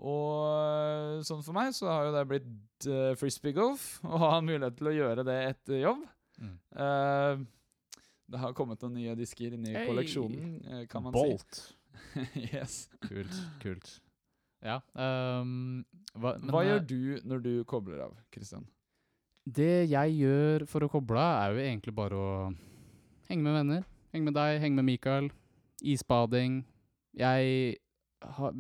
Og 0.00 1.24
sånn 1.28 1.42
for 1.44 1.56
meg 1.56 1.72
så 1.76 1.90
har 1.90 2.08
jo 2.08 2.12
det 2.14 2.26
blitt 2.30 2.88
uh, 2.88 3.12
frisbeegolf, 3.20 3.88
å 4.08 4.20
ha 4.22 4.34
mulighet 4.44 4.78
til 4.78 4.92
å 4.92 4.96
gjøre 4.96 5.24
det 5.28 5.38
etter 5.50 5.82
jobb. 5.82 6.04
Mm. 6.40 6.54
Uh, 6.72 7.42
det 8.30 8.38
har 8.38 8.54
kommet 8.56 8.80
noen 8.84 8.96
nye 9.00 9.16
disker 9.18 9.56
inn 9.56 9.66
i 9.66 9.74
Hey! 9.74 9.88
kolleksjonen, 9.90 10.50
eh, 10.68 10.82
kan 10.90 11.02
man 11.02 11.14
Bolt. 11.16 11.58
si. 11.58 11.76
yes. 12.54 12.84
Kult. 13.02 13.34
kult. 13.62 13.90
Ja. 14.62 14.78
Um, 14.94 15.82
hva, 16.14 16.36
men, 16.38 16.52
Hva 16.52 16.62
eh, 16.62 16.68
gjør 16.68 16.84
du 16.86 17.00
når 17.26 17.42
du 17.44 17.50
kobler 17.68 18.04
av, 18.06 18.14
Kristian? 18.32 18.66
Det 19.44 19.86
jeg 19.90 20.16
gjør 20.20 20.66
for 20.68 20.84
å 20.84 20.90
koble 20.92 21.20
av, 21.20 21.44
er 21.44 21.54
jo 21.54 21.68
egentlig 21.68 21.94
bare 21.96 22.18
å 22.18 22.32
henge 23.30 23.44
med 23.44 23.56
venner. 23.60 23.86
Henge 24.12 24.28
med 24.28 24.36
deg, 24.36 24.58
henge 24.62 24.80
med 24.80 24.88
Mikael. 24.88 25.30
Isbading. 25.80 26.60
Jeg 27.16 27.78
har 28.36 28.52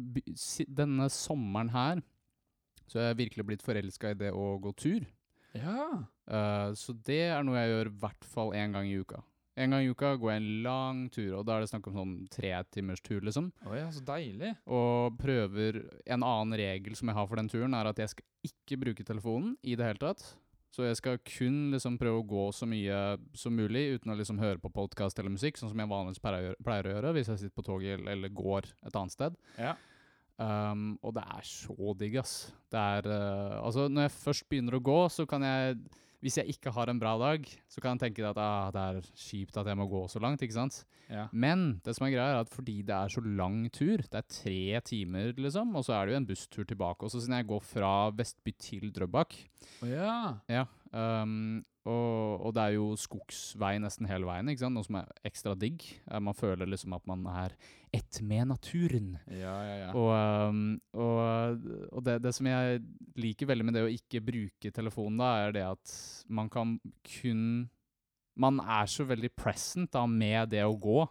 Denne 0.72 1.10
sommeren 1.12 1.68
her 1.74 2.00
så 2.90 2.98
jeg 2.98 3.04
har 3.04 3.12
jeg 3.12 3.22
virkelig 3.22 3.46
blitt 3.46 3.62
forelska 3.62 4.10
i 4.10 4.18
det 4.18 4.32
å 4.34 4.56
gå 4.58 4.72
tur. 4.74 5.04
Ja. 5.54 6.06
Uh, 6.26 6.70
så 6.74 6.94
det 7.06 7.22
er 7.30 7.44
noe 7.46 7.60
jeg 7.60 7.70
gjør 7.70 7.90
i 7.90 7.98
hvert 8.02 8.26
fall 8.32 8.50
én 8.58 8.74
gang 8.74 8.88
i 8.88 8.96
uka. 8.98 9.22
En 9.60 9.74
gang 9.74 9.84
i 9.84 9.92
uka 9.92 10.16
går 10.18 10.32
jeg 10.32 10.40
en 10.40 10.48
lang 10.64 11.04
tur, 11.12 11.36
og 11.38 11.44
da 11.46 11.54
er 11.54 11.62
det 11.62 11.70
snakk 11.70 11.86
om 11.90 11.98
sånn 12.00 12.16
tre 12.32 12.50
timers 12.74 13.02
tur, 13.04 13.20
liksom. 13.26 13.50
Oh 13.68 13.76
ja, 13.78 13.86
så 13.94 14.02
deilig. 14.06 14.54
Og 14.66 15.18
prøver 15.20 15.82
En 16.06 16.24
annen 16.24 16.56
regel 16.58 16.96
som 16.98 17.10
jeg 17.10 17.18
har 17.18 17.28
for 17.30 17.38
den 17.38 17.50
turen, 17.50 17.76
er 17.78 17.90
at 17.90 18.02
jeg 18.02 18.14
skal 18.14 18.50
ikke 18.50 18.80
bruke 18.86 19.06
telefonen 19.06 19.54
i 19.62 19.76
det 19.78 19.86
hele 19.86 20.02
tatt. 20.02 20.24
Så 20.70 20.84
jeg 20.86 20.96
skal 21.00 21.18
kun 21.26 21.72
liksom 21.74 21.96
prøve 21.98 22.20
å 22.20 22.26
gå 22.30 22.44
så 22.54 22.66
mye 22.70 23.18
som 23.34 23.56
mulig 23.58 23.96
uten 23.96 24.12
å 24.12 24.18
liksom 24.18 24.38
høre 24.38 24.60
på 24.62 24.70
podkast 24.70 25.18
eller 25.18 25.32
musikk, 25.34 25.58
sånn 25.58 25.72
som 25.72 25.80
jeg 25.82 25.90
vanligvis 25.90 26.22
pleier 26.22 26.86
å 26.86 26.92
gjøre- 26.94 27.14
hvis 27.16 27.30
jeg 27.32 27.38
sitter 27.42 27.56
på 27.58 27.66
toget 27.66 27.98
eller, 27.98 28.12
eller 28.12 28.28
går 28.28 28.68
et 28.86 28.94
annet 28.94 29.16
sted. 29.16 29.38
Ja. 29.58 29.74
Um, 30.40 30.94
og 31.04 31.12
det 31.18 31.24
er 31.26 31.42
så 31.44 31.94
digg, 31.98 32.14
ass. 32.22 32.52
Det 32.72 32.80
er 32.80 33.08
uh, 33.10 33.58
Altså, 33.60 33.88
når 33.92 34.06
jeg 34.06 34.14
først 34.14 34.46
begynner 34.48 34.78
å 34.78 34.80
gå, 34.80 35.00
så 35.12 35.26
kan 35.28 35.42
jeg 35.44 35.76
Hvis 36.20 36.36
jeg 36.36 36.52
ikke 36.52 36.72
har 36.76 36.90
en 36.92 37.00
bra 37.00 37.14
dag, 37.20 37.46
så 37.70 37.80
kan 37.80 37.96
jeg 37.96 38.10
tenke 38.10 38.26
at 38.28 38.38
ah, 38.40 38.68
det 38.74 38.82
er 38.82 39.06
kjipt 39.16 39.56
at 39.56 39.70
jeg 39.70 39.78
må 39.80 39.86
gå 39.88 40.02
så 40.12 40.20
langt, 40.22 40.42
ikke 40.44 40.58
sant? 40.58 40.82
ja. 41.10 41.26
Men 41.32 41.80
det 41.84 41.94
som 41.96 42.06
er 42.06 42.12
greia, 42.14 42.34
er 42.36 42.44
at 42.44 42.52
fordi 42.52 42.80
det 42.86 42.94
er 42.96 43.12
så 43.12 43.22
lang 43.24 43.62
tur, 43.72 44.04
det 44.04 44.20
er 44.20 44.28
tre 44.28 44.82
timer, 44.86 45.32
liksom, 45.36 45.72
og 45.76 45.86
så 45.86 45.96
er 45.96 46.06
det 46.06 46.14
jo 46.14 46.20
en 46.20 46.28
busstur 46.28 46.68
tilbake 46.68 47.08
også, 47.08 47.22
siden 47.24 47.38
jeg 47.40 47.48
går 47.50 47.64
fra 47.66 47.92
Vestby 48.14 48.54
til 48.60 48.92
Drøbak. 48.94 49.36
Oh, 49.82 49.88
ja. 49.88 50.36
Ja. 50.50 50.66
Um, 50.92 51.64
og, 51.88 52.42
og 52.44 52.52
det 52.52 52.62
er 52.62 52.74
jo 52.74 52.90
skogsvei 53.00 53.78
nesten 53.80 54.08
hele 54.10 54.28
veien, 54.28 54.50
ikke 54.52 54.60
sant? 54.60 54.76
noe 54.76 54.84
som 54.84 54.98
er 55.00 55.06
ekstra 55.24 55.54
digg. 55.56 55.84
Man 56.20 56.36
føler 56.36 56.68
liksom 56.68 56.92
at 56.92 57.06
man 57.08 57.24
er 57.32 57.54
ett 57.96 58.20
med 58.20 58.50
naturen. 58.50 59.14
Ja, 59.32 59.54
ja, 59.64 59.76
ja. 59.86 59.88
Og, 59.96 60.10
um, 60.50 60.60
og, 60.92 61.64
og 61.88 62.04
det, 62.04 62.18
det 62.26 62.34
som 62.36 62.50
jeg 62.50 62.82
liker 63.16 63.48
veldig 63.48 63.66
med 63.66 63.78
det 63.78 63.86
å 63.86 63.92
ikke 63.94 64.20
bruke 64.26 64.72
telefonen, 64.76 65.22
da, 65.22 65.30
er 65.46 65.56
det 65.56 65.64
at 65.70 65.94
man 66.28 66.52
kan 66.52 66.76
kun 67.16 67.70
Man 68.40 68.60
er 68.62 68.86
så 68.88 69.04
veldig 69.04 69.32
present 69.36 69.90
da 69.92 70.04
med 70.06 70.52
det 70.54 70.62
å 70.64 70.76
gå. 70.78 71.02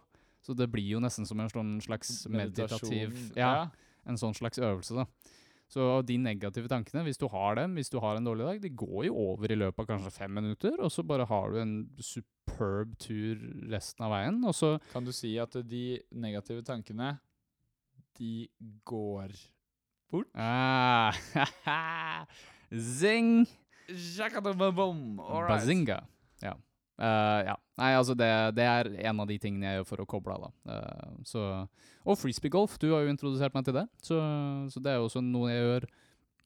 Så 0.42 0.54
det 0.56 0.70
blir 0.72 0.96
jo 0.96 1.02
nesten 1.02 1.26
som 1.28 1.38
en 1.38 1.50
sånn 1.52 1.76
slags 1.84 2.24
meditativ 2.32 3.10
Meditasjon. 3.12 3.36
ja, 3.36 3.68
En 4.08 4.18
sånn 4.18 4.34
slags 4.34 4.58
øvelse, 4.58 4.96
da. 4.96 5.04
Så 5.70 5.84
de 6.02 6.16
negative 6.18 6.66
tankene, 6.70 7.04
hvis 7.06 7.18
du 7.20 7.28
har 7.30 7.54
dem, 7.60 7.76
hvis 7.78 7.92
du 7.92 8.00
har 8.02 8.18
en 8.18 8.26
dårlig 8.26 8.46
dag, 8.48 8.60
de 8.64 8.72
går 8.74 9.04
jo 9.06 9.14
over 9.28 9.52
i 9.54 9.58
løpet 9.60 9.84
av 9.84 9.86
kanskje 9.92 10.10
fem 10.16 10.32
minutter, 10.40 10.74
og 10.82 10.90
så 10.90 11.04
bare 11.06 11.28
har 11.30 11.52
du 11.54 11.60
en 11.62 11.74
superb 12.02 12.96
tur 12.98 13.38
resten 13.70 14.02
av 14.06 14.10
veien, 14.16 14.40
og 14.50 14.56
så 14.58 14.72
Kan 14.90 15.06
du 15.06 15.12
si 15.14 15.36
at 15.38 15.54
de 15.70 16.00
negative 16.10 16.64
tankene, 16.66 17.12
de 18.18 18.48
går 18.84 19.30
bort? 20.10 20.26
ah, 20.34 21.14
Zing! 22.74 23.46
Bazinga. 25.50 26.00
Ja. 26.42 26.56
Eh, 27.00 27.40
ja. 27.48 27.56
Nei, 27.80 27.90
altså 27.96 28.14
det, 28.18 28.28
det 28.58 28.66
er 28.68 28.90
en 29.08 29.22
av 29.22 29.30
de 29.30 29.38
tingene 29.40 29.70
jeg 29.70 29.80
gjør 29.80 29.88
for 29.88 30.02
å 30.04 30.08
koble 30.08 30.36
av, 30.36 30.50
da. 30.50 30.80
Så, 31.24 31.40
og 32.04 32.18
frisbeegolf, 32.20 32.76
du 32.82 32.90
har 32.92 33.06
jo 33.06 33.14
introdusert 33.14 33.56
meg 33.56 33.64
til 33.64 33.78
det. 33.78 33.86
Så, 34.04 34.18
så 34.68 34.82
det 34.84 34.92
er 34.92 35.00
jo 35.00 35.08
også 35.08 35.22
noe 35.24 35.48
jeg 35.48 35.64
gjør 35.64 35.88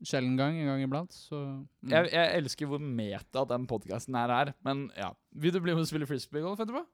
sjelden 0.04 0.36
gang, 0.38 0.56
en 0.60 0.70
gang 0.70 0.82
iblant. 0.84 1.14
Så 1.14 1.38
mm. 1.38 1.90
Jeg, 1.90 2.10
jeg 2.14 2.40
elsker 2.40 2.70
hvor 2.70 2.82
meta 2.82 3.44
den 3.50 3.68
podkasten 3.70 4.16
her 4.18 4.32
er, 4.34 4.52
men 4.66 4.88
ja. 4.98 5.12
Vil 5.34 5.54
du 5.54 5.60
bli 5.62 5.74
med 5.74 5.84
og 5.86 5.90
spille 5.90 6.08
frisbeegolf 6.08 6.60
etterpå? 6.62 6.84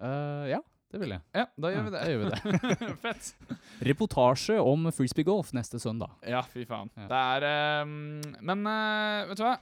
Uh, 0.00 0.46
ja, 0.48 0.60
det 0.92 1.02
vil 1.02 1.14
jeg. 1.14 1.24
Ja, 1.36 1.44
da 1.60 1.72
gjør 1.74 1.86
vi 1.86 1.92
det. 1.92 2.00
da 2.00 2.12
gjør 2.12 2.86
vi 2.86 2.94
Fett. 3.04 3.58
Reportasje 3.90 4.56
om 4.64 4.88
frisbeegolf 4.96 5.52
neste 5.56 5.80
søndag. 5.82 6.16
Ja, 6.24 6.40
fy 6.54 6.64
faen. 6.68 6.92
Ja. 6.96 7.10
Det 7.10 7.20
er 7.34 7.84
um, 7.84 8.32
Men 8.40 8.64
uh, 8.64 9.28
vet 9.30 9.40
du 9.40 9.44
hva? 9.44 9.58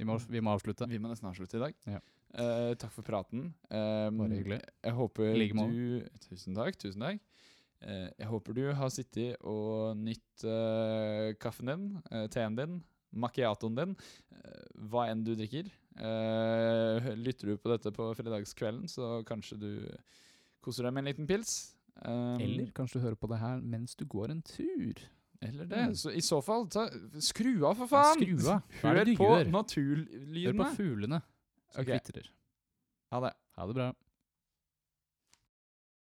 Vi 0.00 0.06
må, 0.08 0.16
vi 0.30 0.40
må 0.40 0.54
avslutte. 0.56 0.88
Vi 0.88 1.02
må 1.02 1.10
nesten 1.10 1.28
avslutte 1.28 1.58
i 1.58 1.64
dag. 1.66 1.76
Ja. 1.90 2.00
Eh, 2.30 2.72
takk 2.78 2.92
for 2.94 3.06
praten. 3.06 3.48
Um, 3.70 4.20
Bare 4.20 4.36
hyggelig. 4.38 4.60
Jeg 4.84 4.94
håper 4.94 5.32
like 5.34 5.66
du 5.72 6.06
Tusen 6.28 6.54
takk. 6.54 6.78
Tusen 6.78 7.02
takk. 7.02 7.18
Uh, 7.80 8.06
jeg 8.20 8.28
håper 8.28 8.54
du 8.54 8.62
har 8.76 8.92
sittet 8.92 9.40
og 9.40 9.98
nytt 9.98 10.44
uh, 10.44 11.32
kaffen 11.40 11.72
din, 11.72 11.86
teen 12.30 12.58
din, 12.58 12.80
macchiatoen 13.10 13.78
din, 13.78 13.94
hva 14.92 15.08
enn 15.10 15.24
du 15.26 15.32
drikker. 15.34 15.70
Lytter 17.18 17.50
du 17.50 17.56
på 17.58 17.72
dette 17.72 17.90
på 17.96 18.12
fredagskvelden, 18.14 18.86
så 18.88 19.24
kanskje 19.26 19.58
du 19.58 19.70
koser 20.62 20.86
deg 20.86 20.94
med 20.94 21.02
en 21.02 21.10
liten 21.10 21.28
pils. 21.28 21.72
Um, 22.04 22.38
Eller 22.40 22.70
kanskje 22.76 23.00
du 23.00 23.08
hører 23.08 23.18
på 23.18 23.28
det 23.32 23.40
her 23.40 23.58
mens 23.64 23.96
du 23.98 24.06
går 24.08 24.30
en 24.36 24.44
tur. 24.46 25.00
eller 25.42 25.66
det. 25.66 25.82
Mm. 25.90 25.96
Så 25.98 26.12
I 26.14 26.22
så 26.22 26.38
fall, 26.44 26.68
ta, 26.70 26.86
skru 27.18 27.64
av, 27.66 27.74
for 27.80 27.88
Ja, 27.88 27.90
faen! 27.90 28.22
skru 28.22 28.48
av. 28.54 28.62
Hør 28.84 29.12
på 29.18 29.30
naturlydene. 29.50 30.46
Hør 30.46 30.58
på 30.62 30.70
fuglene 30.78 31.22
som 31.70 31.82
okay. 31.82 31.98
kvitrer. 31.98 32.30
Ha 33.10 33.20
det. 33.20 33.32
Ha 33.56 33.66
det 33.66 33.74
bra. 33.74 33.90